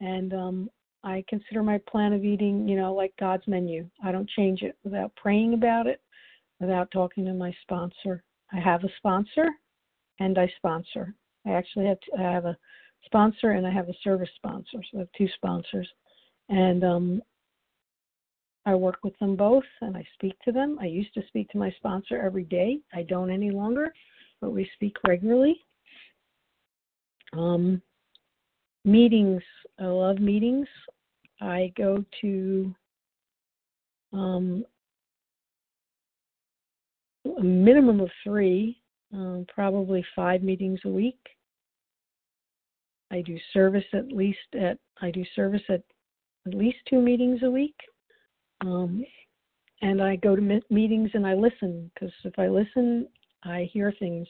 And 0.00 0.32
um, 0.34 0.70
I 1.04 1.24
consider 1.28 1.62
my 1.62 1.78
plan 1.88 2.12
of 2.12 2.24
eating, 2.24 2.68
you 2.68 2.76
know, 2.76 2.94
like 2.94 3.12
God's 3.18 3.46
menu. 3.46 3.88
I 4.04 4.12
don't 4.12 4.28
change 4.30 4.62
it 4.62 4.76
without 4.84 5.14
praying 5.16 5.54
about 5.54 5.86
it, 5.86 6.00
without 6.60 6.90
talking 6.90 7.24
to 7.24 7.34
my 7.34 7.54
sponsor. 7.62 8.22
I 8.52 8.60
have 8.60 8.84
a 8.84 8.88
sponsor 8.98 9.48
and 10.20 10.38
I 10.38 10.52
sponsor. 10.56 11.14
I 11.46 11.50
actually 11.50 11.86
have 11.86 11.98
to, 12.00 12.20
I 12.20 12.22
have 12.22 12.44
a 12.44 12.56
sponsor 13.04 13.52
and 13.52 13.66
I 13.66 13.70
have 13.70 13.88
a 13.88 13.94
service 14.04 14.28
sponsor, 14.36 14.78
so 14.90 14.98
I 14.98 15.00
have 15.00 15.08
two 15.16 15.28
sponsors. 15.36 15.88
And 16.48 16.84
um, 16.84 17.22
I 18.64 18.74
work 18.74 18.98
with 19.02 19.18
them 19.18 19.34
both 19.34 19.64
and 19.80 19.96
I 19.96 20.04
speak 20.14 20.38
to 20.44 20.52
them. 20.52 20.78
I 20.80 20.86
used 20.86 21.14
to 21.14 21.26
speak 21.26 21.48
to 21.50 21.58
my 21.58 21.72
sponsor 21.78 22.20
every 22.22 22.44
day. 22.44 22.78
I 22.94 23.02
don't 23.02 23.30
any 23.30 23.50
longer, 23.50 23.92
but 24.40 24.50
we 24.50 24.70
speak 24.74 24.96
regularly. 25.06 25.56
Um, 27.32 27.82
meetings. 28.84 29.42
I 29.80 29.84
love 29.84 30.18
meetings. 30.18 30.68
I 31.42 31.72
go 31.76 32.04
to 32.20 32.74
um, 34.12 34.64
a 37.38 37.42
minimum 37.42 38.00
of 38.00 38.10
three, 38.22 38.80
um, 39.12 39.44
probably 39.52 40.04
five 40.14 40.42
meetings 40.42 40.78
a 40.84 40.88
week. 40.88 41.18
I 43.10 43.22
do 43.22 43.36
service 43.52 43.84
at 43.92 44.12
least 44.12 44.38
at 44.58 44.78
I 45.00 45.10
do 45.10 45.24
service 45.34 45.62
at 45.68 45.82
at 46.46 46.54
least 46.54 46.78
two 46.88 47.00
meetings 47.00 47.40
a 47.42 47.50
week. 47.50 47.76
Um, 48.60 49.04
and 49.82 50.00
I 50.00 50.16
go 50.16 50.36
to 50.36 50.60
meetings 50.70 51.10
and 51.14 51.26
I 51.26 51.34
listen 51.34 51.90
because 51.92 52.12
if 52.24 52.38
I 52.38 52.46
listen, 52.46 53.08
I 53.42 53.68
hear 53.72 53.92
things. 53.98 54.28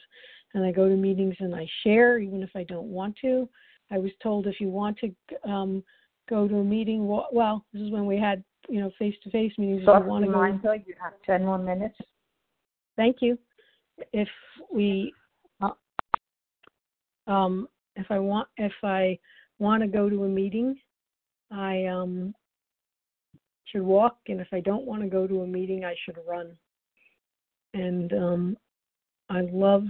And 0.55 0.65
I 0.65 0.71
go 0.71 0.89
to 0.89 0.95
meetings 0.95 1.35
and 1.39 1.55
I 1.55 1.67
share, 1.83 2.17
even 2.19 2.43
if 2.43 2.49
I 2.55 2.63
don't 2.63 2.87
want 2.87 3.15
to. 3.21 3.47
I 3.91 3.99
was 3.99 4.11
told 4.21 4.47
if 4.47 4.59
you 4.59 4.69
want 4.69 4.97
to 4.99 5.49
um, 5.49 5.83
go 6.29 6.47
to 6.47 6.57
a 6.57 6.63
meeting, 6.63 7.07
well, 7.07 7.65
this 7.73 7.81
is 7.81 7.91
when 7.91 8.05
we 8.05 8.17
had 8.17 8.43
you 8.69 8.79
know 8.79 8.91
face 8.97 9.15
to 9.23 9.29
face 9.29 9.53
meetings. 9.57 9.83
So 9.85 9.95
if 9.95 10.03
you 10.03 10.09
want 10.09 10.25
to 10.25 10.59
go, 10.61 10.73
you 10.73 10.95
have 11.01 11.13
ten 11.25 11.45
more 11.45 11.57
minutes. 11.57 11.95
Thank 12.95 13.17
you. 13.21 13.37
If 14.11 14.27
we, 14.71 15.13
uh, 15.61 15.71
um, 17.27 17.67
if 17.95 18.07
I 18.09 18.19
want, 18.19 18.47
if 18.57 18.73
I 18.83 19.17
want 19.59 19.81
to 19.81 19.87
go 19.87 20.09
to 20.09 20.23
a 20.23 20.29
meeting, 20.29 20.75
I 21.51 21.85
um 21.85 22.33
should 23.65 23.83
walk, 23.83 24.17
and 24.27 24.39
if 24.39 24.47
I 24.51 24.59
don't 24.59 24.85
want 24.85 25.01
to 25.01 25.09
go 25.09 25.27
to 25.27 25.41
a 25.41 25.47
meeting, 25.47 25.83
I 25.83 25.95
should 26.05 26.17
run. 26.27 26.55
And 27.73 28.13
um, 28.13 28.57
I 29.29 29.41
love, 29.51 29.85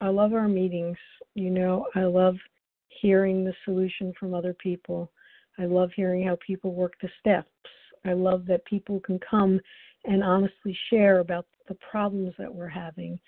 I 0.00 0.08
love 0.08 0.32
our 0.32 0.46
meetings. 0.48 0.96
You 1.34 1.50
know, 1.50 1.86
I 1.96 2.04
love 2.04 2.36
hearing 2.88 3.44
the 3.44 3.54
solution 3.64 4.12
from 4.18 4.32
other 4.32 4.54
people. 4.54 5.10
I 5.58 5.66
love 5.66 5.90
hearing 5.94 6.26
how 6.26 6.38
people 6.44 6.74
work 6.74 6.94
the 7.00 7.08
steps. 7.18 7.48
I 8.04 8.12
love 8.12 8.46
that 8.46 8.64
people 8.64 9.00
can 9.00 9.18
come 9.18 9.60
and 10.04 10.22
honestly 10.22 10.76
share 10.88 11.18
about 11.18 11.46
the 11.68 11.76
problems 11.90 12.34
that 12.38 12.52
we're 12.52 12.68
having. 12.68 13.18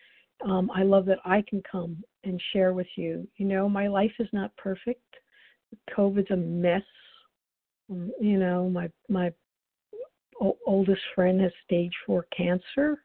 Um, 0.44 0.70
I 0.74 0.82
love 0.82 1.04
that 1.06 1.18
I 1.24 1.44
can 1.48 1.62
come 1.70 2.02
and 2.24 2.40
share 2.52 2.72
with 2.72 2.86
you. 2.96 3.28
You 3.36 3.46
know, 3.46 3.68
my 3.68 3.86
life 3.88 4.12
is 4.18 4.28
not 4.32 4.56
perfect. 4.56 5.02
COVID's 5.96 6.30
a 6.30 6.36
mess. 6.36 6.82
Um, 7.90 8.10
you 8.20 8.38
know, 8.38 8.68
my 8.68 8.90
my 9.08 9.32
oldest 10.66 11.02
friend 11.14 11.40
has 11.40 11.52
stage 11.64 11.92
four 12.06 12.26
cancer. 12.36 13.02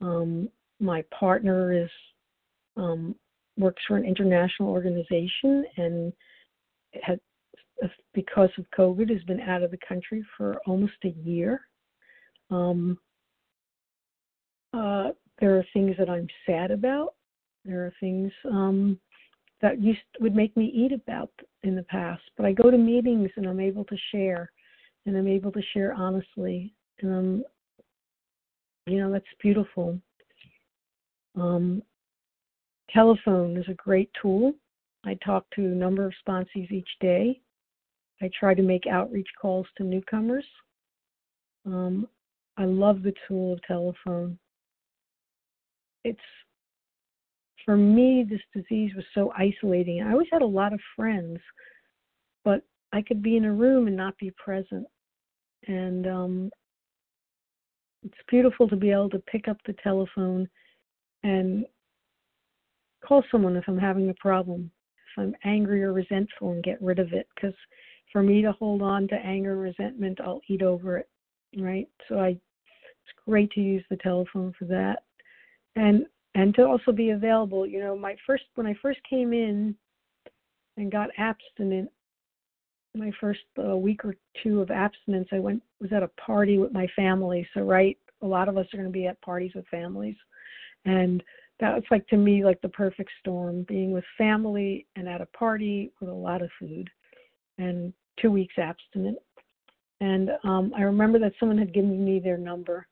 Um, 0.00 0.48
my 0.80 1.02
partner 1.18 1.72
is 1.72 1.90
um, 2.76 3.14
works 3.56 3.82
for 3.86 3.96
an 3.96 4.04
international 4.04 4.70
organization 4.70 5.64
and 5.76 6.12
had 7.02 7.20
because 8.12 8.50
of 8.58 8.64
COVID 8.76 9.10
has 9.10 9.22
been 9.24 9.40
out 9.40 9.62
of 9.62 9.70
the 9.70 9.78
country 9.86 10.24
for 10.36 10.60
almost 10.66 10.92
a 11.04 11.14
year. 11.24 11.60
Um, 12.50 12.98
uh, 14.72 15.10
there 15.40 15.56
are 15.56 15.64
things 15.72 15.96
that 15.98 16.10
I'm 16.10 16.28
sad 16.46 16.70
about. 16.70 17.14
There 17.64 17.84
are 17.84 17.92
things 18.00 18.32
um, 18.50 18.98
that 19.62 19.80
used 19.80 20.00
would 20.20 20.34
make 20.34 20.56
me 20.56 20.66
eat 20.66 20.92
about 20.92 21.30
in 21.62 21.74
the 21.74 21.82
past, 21.84 22.22
but 22.36 22.44
I 22.44 22.52
go 22.52 22.70
to 22.70 22.76
meetings 22.76 23.30
and 23.36 23.46
I'm 23.46 23.60
able 23.60 23.84
to 23.84 23.96
share 24.12 24.50
and 25.06 25.16
I'm 25.16 25.28
able 25.28 25.52
to 25.52 25.62
share 25.72 25.94
honestly. 25.94 26.74
And 27.00 27.14
I'm, 27.14 27.44
you 28.86 28.98
know, 28.98 29.10
that's 29.10 29.24
beautiful. 29.42 29.98
Um, 31.36 31.82
telephone 32.90 33.56
is 33.56 33.66
a 33.68 33.74
great 33.74 34.10
tool. 34.20 34.52
I 35.04 35.14
talk 35.24 35.44
to 35.56 35.62
a 35.62 35.68
number 35.68 36.06
of 36.06 36.12
sponsees 36.26 36.70
each 36.70 36.88
day. 37.00 37.40
I 38.22 38.30
try 38.38 38.54
to 38.54 38.62
make 38.62 38.86
outreach 38.86 39.28
calls 39.40 39.66
to 39.76 39.84
newcomers. 39.84 40.44
Um, 41.66 42.08
I 42.56 42.64
love 42.64 43.02
the 43.02 43.14
tool 43.26 43.54
of 43.54 43.62
telephone. 43.62 44.38
It's 46.04 46.18
for 47.64 47.76
me, 47.76 48.26
this 48.28 48.40
disease 48.54 48.92
was 48.94 49.06
so 49.14 49.32
isolating. 49.36 50.02
I 50.02 50.12
always 50.12 50.28
had 50.30 50.42
a 50.42 50.46
lot 50.46 50.74
of 50.74 50.80
friends, 50.94 51.38
but 52.44 52.62
I 52.92 53.00
could 53.00 53.22
be 53.22 53.36
in 53.36 53.46
a 53.46 53.52
room 53.52 53.86
and 53.86 53.96
not 53.96 54.18
be 54.18 54.30
present 54.32 54.86
and 55.68 56.06
um, 56.06 56.50
it's 58.02 58.14
beautiful 58.28 58.68
to 58.68 58.76
be 58.76 58.90
able 58.90 59.10
to 59.10 59.18
pick 59.20 59.48
up 59.48 59.56
the 59.66 59.74
telephone 59.82 60.48
and 61.22 61.64
call 63.06 63.22
someone 63.30 63.56
if 63.56 63.64
I'm 63.66 63.78
having 63.78 64.10
a 64.10 64.14
problem, 64.14 64.70
if 64.96 65.22
I'm 65.22 65.34
angry 65.44 65.82
or 65.82 65.92
resentful, 65.92 66.52
and 66.52 66.62
get 66.62 66.80
rid 66.82 66.98
of 66.98 67.12
it. 67.12 67.26
Because 67.34 67.54
for 68.14 68.22
me 68.22 68.42
to 68.42 68.52
hold 68.52 68.80
on 68.80 69.08
to 69.08 69.16
anger 69.16 69.56
resentment, 69.56 70.20
I'll 70.20 70.40
eat 70.48 70.62
over 70.62 70.98
it, 70.98 71.08
right? 71.58 71.88
So 72.08 72.20
I, 72.20 72.28
it's 72.28 73.18
great 73.26 73.50
to 73.52 73.60
use 73.60 73.84
the 73.90 73.96
telephone 73.96 74.54
for 74.56 74.66
that, 74.66 75.02
and 75.74 76.06
and 76.36 76.54
to 76.54 76.64
also 76.64 76.92
be 76.92 77.10
available. 77.10 77.66
You 77.66 77.80
know, 77.80 77.98
my 77.98 78.14
first 78.24 78.44
when 78.54 78.68
I 78.68 78.74
first 78.80 79.00
came 79.10 79.32
in 79.32 79.74
and 80.76 80.92
got 80.92 81.10
abstinent, 81.18 81.90
my 82.94 83.10
first 83.20 83.40
uh, 83.58 83.76
week 83.76 84.04
or 84.04 84.14
two 84.44 84.62
of 84.62 84.70
abstinence, 84.70 85.28
I 85.32 85.40
went 85.40 85.60
was 85.80 85.92
at 85.92 86.04
a 86.04 86.08
party 86.24 86.58
with 86.58 86.72
my 86.72 86.86
family. 86.94 87.46
So 87.52 87.62
right, 87.62 87.98
a 88.22 88.26
lot 88.26 88.48
of 88.48 88.56
us 88.56 88.66
are 88.72 88.76
going 88.76 88.88
to 88.88 88.92
be 88.92 89.08
at 89.08 89.20
parties 89.22 89.52
with 89.56 89.66
families, 89.72 90.16
and 90.84 91.20
that 91.58 91.74
was 91.74 91.84
like 91.90 92.06
to 92.08 92.16
me 92.16 92.44
like 92.44 92.60
the 92.60 92.68
perfect 92.68 93.10
storm: 93.18 93.64
being 93.66 93.90
with 93.90 94.04
family 94.16 94.86
and 94.94 95.08
at 95.08 95.20
a 95.20 95.26
party 95.26 95.90
with 96.00 96.10
a 96.10 96.14
lot 96.14 96.42
of 96.42 96.50
food, 96.60 96.88
and 97.58 97.92
two 98.20 98.30
weeks 98.30 98.54
abstinent. 98.58 99.18
And 100.00 100.30
um, 100.44 100.72
I 100.76 100.82
remember 100.82 101.18
that 101.20 101.32
someone 101.38 101.58
had 101.58 101.72
given 101.72 102.04
me 102.04 102.18
their 102.18 102.36
number, 102.36 102.86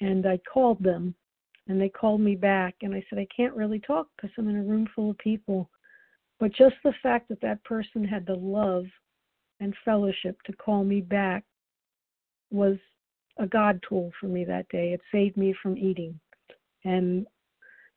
and 0.00 0.26
I 0.26 0.38
called 0.52 0.82
them, 0.82 1.14
and 1.68 1.80
they 1.80 1.88
called 1.88 2.20
me 2.20 2.34
back, 2.34 2.74
and 2.82 2.94
I 2.94 3.04
said 3.08 3.18
I 3.18 3.28
can't 3.34 3.54
really 3.54 3.80
talk 3.80 4.08
because 4.16 4.30
I'm 4.36 4.48
in 4.48 4.56
a 4.56 4.62
room 4.62 4.88
full 4.94 5.10
of 5.10 5.18
people. 5.18 5.70
But 6.38 6.52
just 6.52 6.76
the 6.84 6.92
fact 7.02 7.28
that 7.28 7.40
that 7.40 7.64
person 7.64 8.04
had 8.04 8.26
the 8.26 8.34
love 8.34 8.84
and 9.60 9.74
fellowship 9.84 10.36
to 10.44 10.52
call 10.52 10.84
me 10.84 11.00
back 11.00 11.44
was 12.50 12.76
a 13.38 13.46
God 13.46 13.80
tool 13.88 14.12
for 14.20 14.26
me 14.26 14.44
that 14.44 14.68
day. 14.68 14.92
It 14.92 15.00
saved 15.10 15.36
me 15.36 15.54
from 15.62 15.76
eating. 15.76 16.18
And 16.84 17.26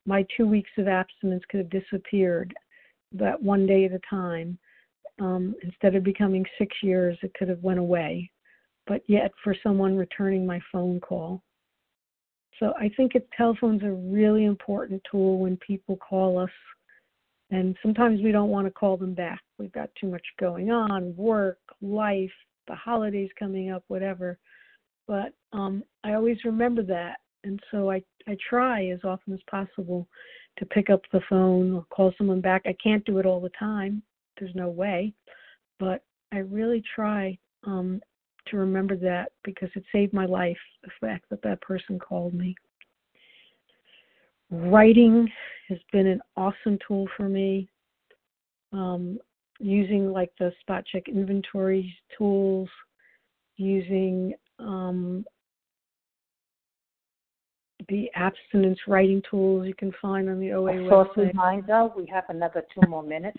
my 0.06 0.26
two 0.36 0.48
weeks 0.48 0.72
of 0.78 0.88
abstinence 0.88 1.44
could 1.50 1.60
have 1.60 1.70
disappeared 1.70 2.54
that 3.12 3.42
one 3.42 3.66
day 3.66 3.86
at 3.86 3.92
a 3.92 4.00
time. 4.10 4.58
Um, 5.20 5.56
instead 5.64 5.96
of 5.96 6.04
becoming 6.04 6.46
six 6.58 6.76
years, 6.82 7.18
it 7.22 7.34
could 7.34 7.50
have 7.50 7.62
went 7.64 7.80
away. 7.80 8.30
But 8.88 9.02
yet, 9.08 9.32
for 9.44 9.56
someone 9.62 9.96
returning 9.96 10.46
my 10.46 10.60
phone 10.72 11.00
call. 11.00 11.44
So 12.60 12.74
I 12.78 12.90
think 12.98 13.16
it, 13.16 13.28
telephone's 13.38 13.84
a 13.84 13.92
really 13.92 14.46
important 14.46 15.02
tool 15.10 15.40
when 15.40 15.58
people 15.58 15.98
call 15.98 16.38
us, 16.40 16.50
and 17.52 17.78
sometimes 17.82 18.22
we 18.22 18.32
don't 18.32 18.50
want 18.50 18.68
to 18.68 18.72
call 18.72 18.98
them 18.98 19.14
back. 19.14 19.42
We've 19.58 19.72
got 19.72 19.90
too 20.00 20.08
much 20.08 20.26
going 20.40 20.72
on, 20.72 21.16
work, 21.16 21.60
life, 21.82 22.32
the 22.68 22.76
holidays 22.76 23.30
coming 23.38 23.72
up, 23.72 23.84
whatever. 23.88 24.38
But 25.08 25.34
um, 25.54 25.84
I 26.04 26.14
always 26.14 26.38
remember 26.44 26.84
that, 26.84 27.20
and 27.44 27.60
so 27.72 27.90
I 27.90 28.02
I 28.28 28.38
try 28.48 28.88
as 28.88 29.00
often 29.04 29.34
as 29.34 29.40
possible 29.50 30.08
to 30.58 30.66
pick 30.66 30.90
up 30.90 31.02
the 31.12 31.22
phone 31.30 31.74
or 31.74 31.86
call 31.90 32.14
someone 32.18 32.42
back. 32.42 32.64
I 32.66 32.76
can't 32.82 33.06
do 33.06 33.18
it 33.18 33.26
all 33.26 33.40
the 33.40 33.52
time. 33.58 34.04
There's 34.40 34.56
no 34.56 34.70
way, 34.70 35.14
but 35.80 36.04
I 36.32 36.38
really 36.38 36.84
try 36.96 37.38
um, 37.64 38.02
to 38.48 38.58
remember 38.58 38.96
that 38.98 39.32
because 39.44 39.70
it 39.76 39.84
saved 39.92 40.14
my 40.14 40.26
life. 40.26 40.58
The 40.84 40.92
fact 41.02 41.26
that 41.30 41.42
that 41.44 41.62
person 41.62 42.00
called 42.00 42.34
me. 42.34 42.56
Writing 44.52 45.30
has 45.68 45.78
been 45.92 46.08
an 46.08 46.22
awesome 46.36 46.78
tool 46.88 47.08
for 47.16 47.30
me. 47.30 47.70
Um, 48.72 49.20
using 49.60 50.12
like 50.12 50.32
the 50.40 50.52
spot 50.62 50.86
check 50.92 51.08
inventory 51.08 51.94
tools, 52.18 52.70
using 53.58 54.34
um, 54.58 55.26
the 57.90 58.10
abstinence 58.16 58.80
writing 58.88 59.22
tools 59.30 59.68
you 59.68 59.74
can 59.74 59.94
find 60.02 60.30
on 60.30 60.40
the 60.40 60.54
OA 60.54 60.74
website. 60.74 60.90
reminder, 61.18 61.90
we 61.96 62.06
have 62.08 62.26
another 62.30 62.64
two 62.74 62.88
more 62.88 63.04
minutes. 63.04 63.38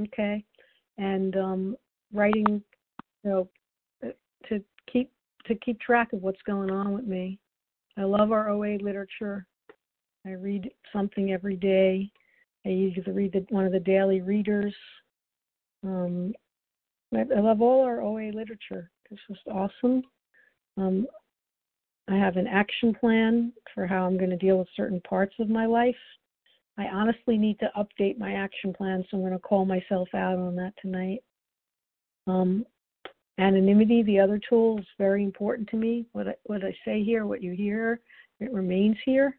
Okay, 0.00 0.44
and 0.96 1.36
um, 1.36 1.76
writing, 2.12 2.62
you 3.24 3.30
know, 3.30 3.48
to 4.48 4.62
keep 4.90 5.10
to 5.46 5.54
keep 5.56 5.80
track 5.80 6.12
of 6.12 6.22
what's 6.22 6.42
going 6.46 6.70
on 6.70 6.92
with 6.92 7.04
me. 7.04 7.38
I 7.96 8.04
love 8.04 8.32
our 8.32 8.50
OA 8.50 8.76
literature. 8.80 9.46
I 10.26 10.30
read 10.30 10.70
something 10.92 11.32
every 11.32 11.56
day. 11.56 12.10
I 12.66 12.70
usually 12.70 13.12
read 13.12 13.32
the, 13.32 13.46
one 13.48 13.64
of 13.64 13.72
the 13.72 13.80
daily 13.80 14.20
readers. 14.20 14.74
Um, 15.84 16.34
I, 17.14 17.24
I 17.34 17.40
love 17.40 17.62
all 17.62 17.84
our 17.84 18.02
OA 18.02 18.30
literature. 18.30 18.90
It's 19.10 19.20
just 19.28 19.40
awesome. 19.50 20.02
Um, 20.76 21.06
I 22.08 22.16
have 22.16 22.36
an 22.36 22.46
action 22.46 22.94
plan 22.94 23.52
for 23.74 23.86
how 23.86 24.06
I'm 24.06 24.16
going 24.16 24.30
to 24.30 24.36
deal 24.36 24.58
with 24.58 24.68
certain 24.76 25.00
parts 25.08 25.34
of 25.40 25.48
my 25.48 25.66
life. 25.66 25.96
I 26.78 26.86
honestly 26.86 27.36
need 27.36 27.58
to 27.58 27.70
update 27.76 28.18
my 28.18 28.34
action 28.34 28.72
plan, 28.72 29.04
so 29.10 29.16
I'm 29.16 29.22
going 29.22 29.32
to 29.32 29.38
call 29.38 29.64
myself 29.64 30.08
out 30.14 30.38
on 30.38 30.54
that 30.56 30.74
tonight. 30.80 31.18
Um, 32.28 32.64
anonymity, 33.38 34.04
the 34.04 34.20
other 34.20 34.40
tool, 34.48 34.78
is 34.78 34.86
very 34.96 35.24
important 35.24 35.68
to 35.70 35.76
me. 35.76 36.06
What 36.12 36.28
I, 36.28 36.34
what 36.44 36.64
I 36.64 36.72
say 36.84 37.02
here, 37.02 37.26
what 37.26 37.42
you 37.42 37.52
hear, 37.52 38.00
it 38.38 38.52
remains 38.52 38.96
here, 39.04 39.36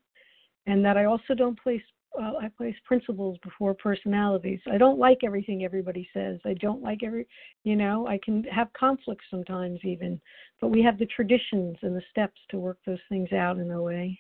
and 0.67 0.83
that 0.83 0.97
I 0.97 1.05
also 1.05 1.33
don't 1.33 1.57
place 1.57 1.81
uh, 2.19 2.33
I 2.41 2.49
place 2.57 2.75
principles 2.85 3.37
before 3.43 3.73
personalities. 3.73 4.59
I 4.71 4.77
don't 4.77 4.99
like 4.99 5.19
everything 5.23 5.63
everybody 5.63 6.09
says. 6.13 6.39
I 6.43 6.55
don't 6.55 6.81
like 6.81 7.03
every, 7.03 7.27
you 7.63 7.75
know, 7.75 8.07
I 8.07 8.19
can 8.23 8.43
have 8.45 8.73
conflicts 8.73 9.25
sometimes 9.29 9.79
even, 9.83 10.19
but 10.59 10.69
we 10.69 10.81
have 10.81 10.97
the 10.97 11.05
traditions 11.05 11.77
and 11.81 11.95
the 11.95 12.01
steps 12.09 12.39
to 12.49 12.57
work 12.57 12.79
those 12.85 12.99
things 13.09 13.31
out 13.31 13.57
in 13.59 13.69
a 13.71 13.81
way. 13.81 14.19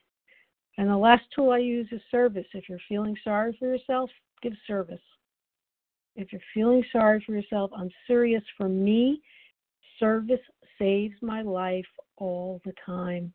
And 0.79 0.89
the 0.89 0.95
last 0.95 1.23
tool 1.35 1.51
I 1.51 1.57
use 1.57 1.89
is 1.91 1.99
service. 2.09 2.45
If 2.53 2.69
you're 2.69 2.79
feeling 2.87 3.13
sorry 3.21 3.53
for 3.59 3.67
yourself, 3.67 4.09
give 4.41 4.53
service. 4.65 5.01
If 6.15 6.31
you're 6.31 6.41
feeling 6.53 6.85
sorry 6.93 7.21
for 7.25 7.33
yourself, 7.33 7.69
I'm 7.75 7.89
serious. 8.07 8.41
For 8.57 8.69
me, 8.69 9.21
service 9.99 10.39
saves 10.79 11.15
my 11.21 11.41
life 11.41 11.85
all 12.15 12.61
the 12.63 12.71
time. 12.85 13.33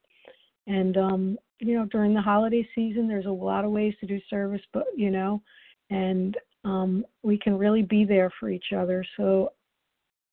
And 0.66 0.96
um, 0.96 1.38
you 1.58 1.74
know, 1.74 1.84
during 1.84 2.14
the 2.14 2.22
holiday 2.22 2.66
season, 2.74 3.06
there's 3.06 3.26
a 3.26 3.30
lot 3.30 3.66
of 3.66 3.72
ways 3.72 3.92
to 4.00 4.06
do 4.06 4.18
service, 4.30 4.62
but 4.72 4.86
you 4.96 5.10
know, 5.10 5.42
and 5.90 6.38
um, 6.64 7.04
we 7.22 7.36
can 7.38 7.58
really 7.58 7.82
be 7.82 8.06
there 8.06 8.32
for 8.40 8.48
each 8.48 8.72
other. 8.74 9.04
So 9.18 9.52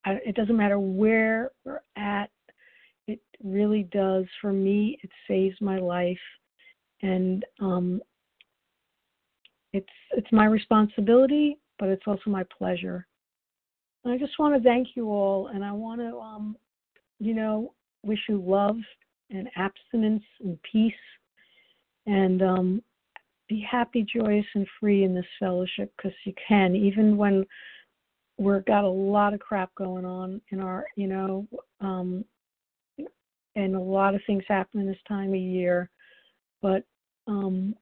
I, 0.05 0.11
it 0.25 0.35
doesn't 0.35 0.55
matter 0.55 0.79
where 0.79 1.51
we're 1.65 1.81
at. 1.97 2.29
It 3.09 3.19
really 3.43 3.83
does 3.91 4.23
for 4.39 4.53
me. 4.53 4.97
It 5.03 5.09
saves 5.27 5.59
my 5.59 5.77
life, 5.77 6.17
and 7.01 7.45
um, 7.59 8.01
it's 9.73 9.87
it's 10.11 10.31
my 10.31 10.45
responsibility, 10.45 11.57
but 11.79 11.89
it's 11.89 12.03
also 12.05 12.29
my 12.29 12.43
pleasure. 12.57 13.07
And 14.03 14.13
I 14.13 14.17
just 14.17 14.37
want 14.39 14.55
to 14.55 14.67
thank 14.67 14.89
you 14.95 15.09
all, 15.11 15.47
and 15.47 15.63
I 15.63 15.71
want 15.71 16.01
to, 16.01 16.17
um, 16.17 16.57
you 17.19 17.33
know, 17.33 17.73
wish 18.03 18.19
you 18.27 18.41
love 18.45 18.77
and 19.29 19.47
abstinence 19.55 20.23
and 20.43 20.57
peace 20.69 20.93
and 22.07 22.41
um, 22.41 22.81
be 23.47 23.65
happy, 23.69 24.03
joyous, 24.03 24.45
and 24.55 24.67
free 24.79 25.03
in 25.03 25.13
this 25.13 25.25
fellowship 25.39 25.93
because 25.95 26.17
you 26.25 26.33
can, 26.47 26.75
even 26.75 27.15
when 27.15 27.45
we've 28.37 28.65
got 28.65 28.83
a 28.83 28.89
lot 28.89 29.33
of 29.33 29.39
crap 29.39 29.73
going 29.75 30.05
on 30.05 30.41
in 30.49 30.59
our, 30.59 30.85
you 30.95 31.07
know, 31.07 31.47
um, 31.79 32.25
and 33.55 33.75
a 33.75 33.79
lot 33.79 34.15
of 34.15 34.21
things 34.25 34.43
happen 34.47 34.85
this 34.87 34.97
time 35.07 35.29
of 35.29 35.39
year. 35.39 35.89
But 36.61 36.83
um, 37.31 37.75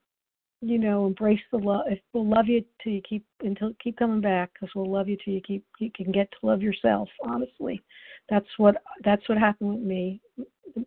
you 0.62 0.78
know, 0.78 1.08
embrace 1.08 1.40
the 1.52 1.58
love. 1.58 1.86
We'll 2.14 2.28
love 2.28 2.48
you 2.48 2.64
till 2.84 2.94
you 2.94 3.02
keep 3.08 3.26
until 3.42 3.72
keep 3.82 3.98
coming 3.98 4.22
back 4.22 4.52
because 4.54 4.74
we'll 4.76 4.92
love 4.92 5.08
you 5.08 5.18
till 5.24 5.34
you 5.34 5.42
keep 5.42 5.66
you 5.80 5.90
can 5.96 6.12
get 6.12 6.30
to 6.32 6.48
love 6.48 6.62
yourself. 6.62 7.10
Honestly, 7.24 7.82
that's 8.30 8.48
what 8.58 8.76
that's 9.04 9.28
what 9.28 9.38
happened 9.38 9.76
with 9.76 9.84
me. 9.84 10.22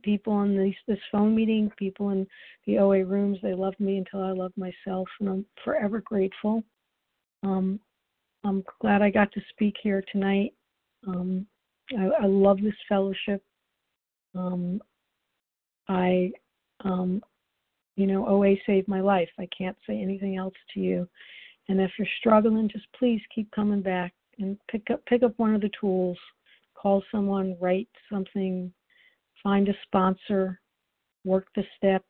People 0.03 0.43
in 0.43 0.57
these 0.57 0.75
this 0.87 0.99
phone 1.11 1.35
meeting, 1.35 1.71
people 1.77 2.11
in 2.11 2.27
the 2.67 2.79
OA 2.79 3.05
rooms, 3.05 3.39
they 3.43 3.55
loved 3.55 3.81
me 3.81 3.97
until 3.99 4.23
I 4.23 4.33
loved 4.33 4.57
myself, 4.57 5.09
and 5.21 5.29
I'm 5.29 5.47
forever 5.65 6.01
grateful. 6.01 6.63
Um, 7.43 7.81
I'm 8.45 8.63
glad 8.81 9.03
I 9.03 9.11
got 9.11 9.33
to 9.33 9.41
speak 9.51 9.75
here 9.83 10.05
tonight. 10.13 10.53
Um, 11.07 11.47
I, 11.99 12.25
I 12.25 12.27
love 12.27 12.61
this 12.63 12.75
fellowship. 12.89 13.43
Um, 14.35 14.81
I 15.89 16.31
um, 16.85 17.23
you 17.97 18.07
know, 18.07 18.27
OA 18.27 18.55
saved 18.67 18.89
my 18.89 19.01
life. 19.01 19.29
I 19.39 19.49
can't 19.57 19.77
say 19.87 20.01
anything 20.01 20.37
else 20.37 20.55
to 20.75 20.81
you. 20.81 21.09
And 21.69 21.81
if 21.81 21.91
you're 21.99 22.09
struggling, 22.19 22.69
just 22.69 22.87
please 22.99 23.21
keep 23.35 23.51
coming 23.53 23.83
back 23.83 24.13
and 24.39 24.57
pick 24.71 24.91
up 24.91 25.05
pick 25.07 25.23
up 25.23 25.33
one 25.37 25.55
of 25.55 25.61
the 25.61 25.71
tools. 25.79 26.19
Call 26.75 27.03
someone, 27.13 27.57
write 27.61 27.89
something, 28.11 28.73
find 29.43 29.69
a 29.69 29.75
sponsor, 29.87 30.61
work 31.25 31.47
the 31.55 31.63
steps. 31.77 32.07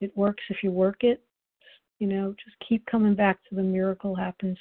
It 0.00 0.14
works 0.16 0.42
if 0.50 0.58
you 0.62 0.70
work 0.70 1.04
it. 1.04 1.22
You 1.98 2.08
know, 2.08 2.34
just 2.44 2.56
keep 2.68 2.84
coming 2.86 3.14
back 3.14 3.38
to 3.48 3.54
the 3.54 3.62
miracle 3.62 4.14
happens 4.14 4.58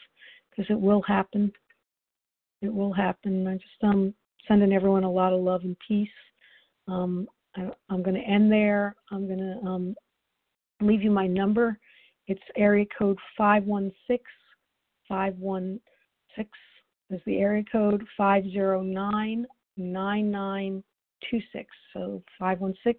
because 0.50 0.70
it 0.70 0.80
will 0.80 1.02
happen. 1.02 1.52
It 2.62 2.74
will 2.74 2.94
happen. 2.94 3.48
I 3.48 3.56
just 3.56 3.84
um 3.84 4.14
sending 4.48 4.74
everyone 4.74 5.04
a 5.04 5.12
lot 5.12 5.34
of 5.34 5.42
love 5.42 5.62
and 5.64 5.76
peace. 5.86 6.10
Um, 6.88 7.28
I, 7.56 7.70
am 7.90 8.04
going 8.04 8.16
to 8.16 8.28
end 8.28 8.52
there. 8.52 8.96
I'm 9.12 9.28
going 9.28 9.40
to 9.40 9.68
um, 9.68 9.96
leave 10.82 11.02
you 11.02 11.12
my 11.12 11.28
number. 11.28 11.78
It's 12.28 12.42
area 12.56 12.86
code 12.98 13.18
516 13.38 14.20
516 15.08 16.50
is 17.10 17.22
the 17.26 17.38
area 17.38 17.64
code 17.70 18.04
509 18.18 19.46
9926. 19.78 21.70
So 21.94 22.24
516 22.40 22.96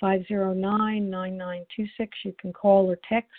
509 0.00 1.10
9926. 1.10 2.18
You 2.24 2.34
can 2.40 2.52
call 2.52 2.90
or 2.90 2.98
text. 3.08 3.30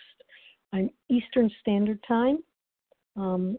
I'm 0.71 0.89
Eastern 1.09 1.51
Standard 1.61 1.99
Time. 2.07 2.39
Um, 3.17 3.57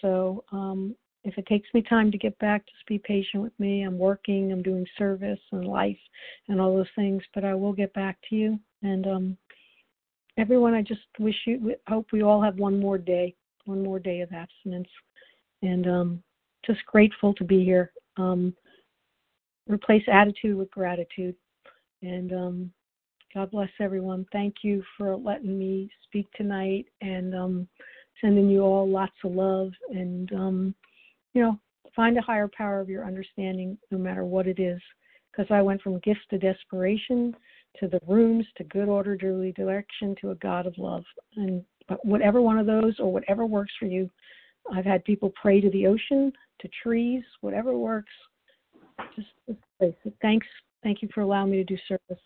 so 0.00 0.44
um, 0.52 0.94
if 1.24 1.36
it 1.36 1.46
takes 1.46 1.68
me 1.74 1.82
time 1.82 2.10
to 2.10 2.18
get 2.18 2.38
back, 2.38 2.64
just 2.66 2.86
be 2.86 2.98
patient 2.98 3.42
with 3.42 3.52
me. 3.58 3.82
I'm 3.82 3.98
working, 3.98 4.52
I'm 4.52 4.62
doing 4.62 4.86
service 4.96 5.40
and 5.52 5.66
life 5.66 5.98
and 6.48 6.60
all 6.60 6.74
those 6.74 6.86
things, 6.96 7.22
but 7.34 7.44
I 7.44 7.54
will 7.54 7.72
get 7.72 7.92
back 7.92 8.18
to 8.28 8.36
you. 8.36 8.58
And 8.82 9.06
um, 9.06 9.36
everyone, 10.38 10.72
I 10.72 10.82
just 10.82 11.02
wish 11.18 11.36
you, 11.46 11.74
hope 11.88 12.06
we 12.12 12.22
all 12.22 12.40
have 12.42 12.56
one 12.56 12.80
more 12.80 12.96
day, 12.96 13.34
one 13.66 13.82
more 13.82 13.98
day 13.98 14.20
of 14.20 14.32
abstinence, 14.32 14.88
and 15.62 15.86
um, 15.86 16.22
just 16.64 16.84
grateful 16.86 17.34
to 17.34 17.44
be 17.44 17.64
here. 17.64 17.92
Um, 18.16 18.54
replace 19.68 20.02
attitude 20.10 20.56
with 20.56 20.70
gratitude, 20.70 21.34
and 22.02 22.32
um, 22.32 22.72
God 23.34 23.50
bless 23.50 23.70
everyone. 23.78 24.26
Thank 24.32 24.56
you 24.62 24.82
for 24.96 25.16
letting 25.16 25.58
me 25.58 25.90
speak 26.04 26.26
tonight, 26.32 26.86
and 27.02 27.34
um, 27.34 27.68
sending 28.20 28.48
you 28.48 28.62
all 28.62 28.88
lots 28.88 29.16
of 29.22 29.32
love, 29.32 29.70
and 29.90 30.32
um, 30.32 30.74
you 31.34 31.42
know, 31.42 31.58
find 31.94 32.16
a 32.18 32.22
higher 32.22 32.48
power 32.48 32.80
of 32.80 32.88
your 32.88 33.04
understanding, 33.04 33.78
no 33.90 33.98
matter 33.98 34.24
what 34.24 34.46
it 34.46 34.58
is. 34.58 34.80
Because 35.30 35.46
I 35.50 35.62
went 35.62 35.80
from 35.80 36.00
gifts 36.00 36.20
to 36.30 36.38
desperation 36.38 37.34
to 37.78 37.86
the 37.86 38.00
rooms, 38.06 38.46
to 38.56 38.64
good 38.64 38.88
order, 38.88 39.12
orderly 39.12 39.52
direction, 39.52 40.16
to 40.20 40.30
a 40.32 40.34
God 40.36 40.66
of 40.66 40.76
love. 40.76 41.04
And 41.36 41.64
whatever 42.02 42.40
one 42.40 42.58
of 42.58 42.66
those 42.66 42.98
or 42.98 43.12
whatever 43.12 43.46
works 43.46 43.72
for 43.78 43.86
you, 43.86 44.10
I've 44.72 44.84
had 44.84 45.04
people 45.04 45.32
pray 45.40 45.60
to 45.60 45.70
the 45.70 45.86
ocean, 45.86 46.32
to 46.60 46.68
trees, 46.82 47.22
whatever 47.40 47.76
works. 47.76 48.12
Just. 49.16 49.28
So 49.78 49.94
thanks. 50.20 50.46
Thank 50.82 51.02
you 51.02 51.08
for 51.14 51.20
allowing 51.20 51.50
me 51.50 51.58
to 51.58 51.64
do 51.64 51.76
service. 51.86 52.22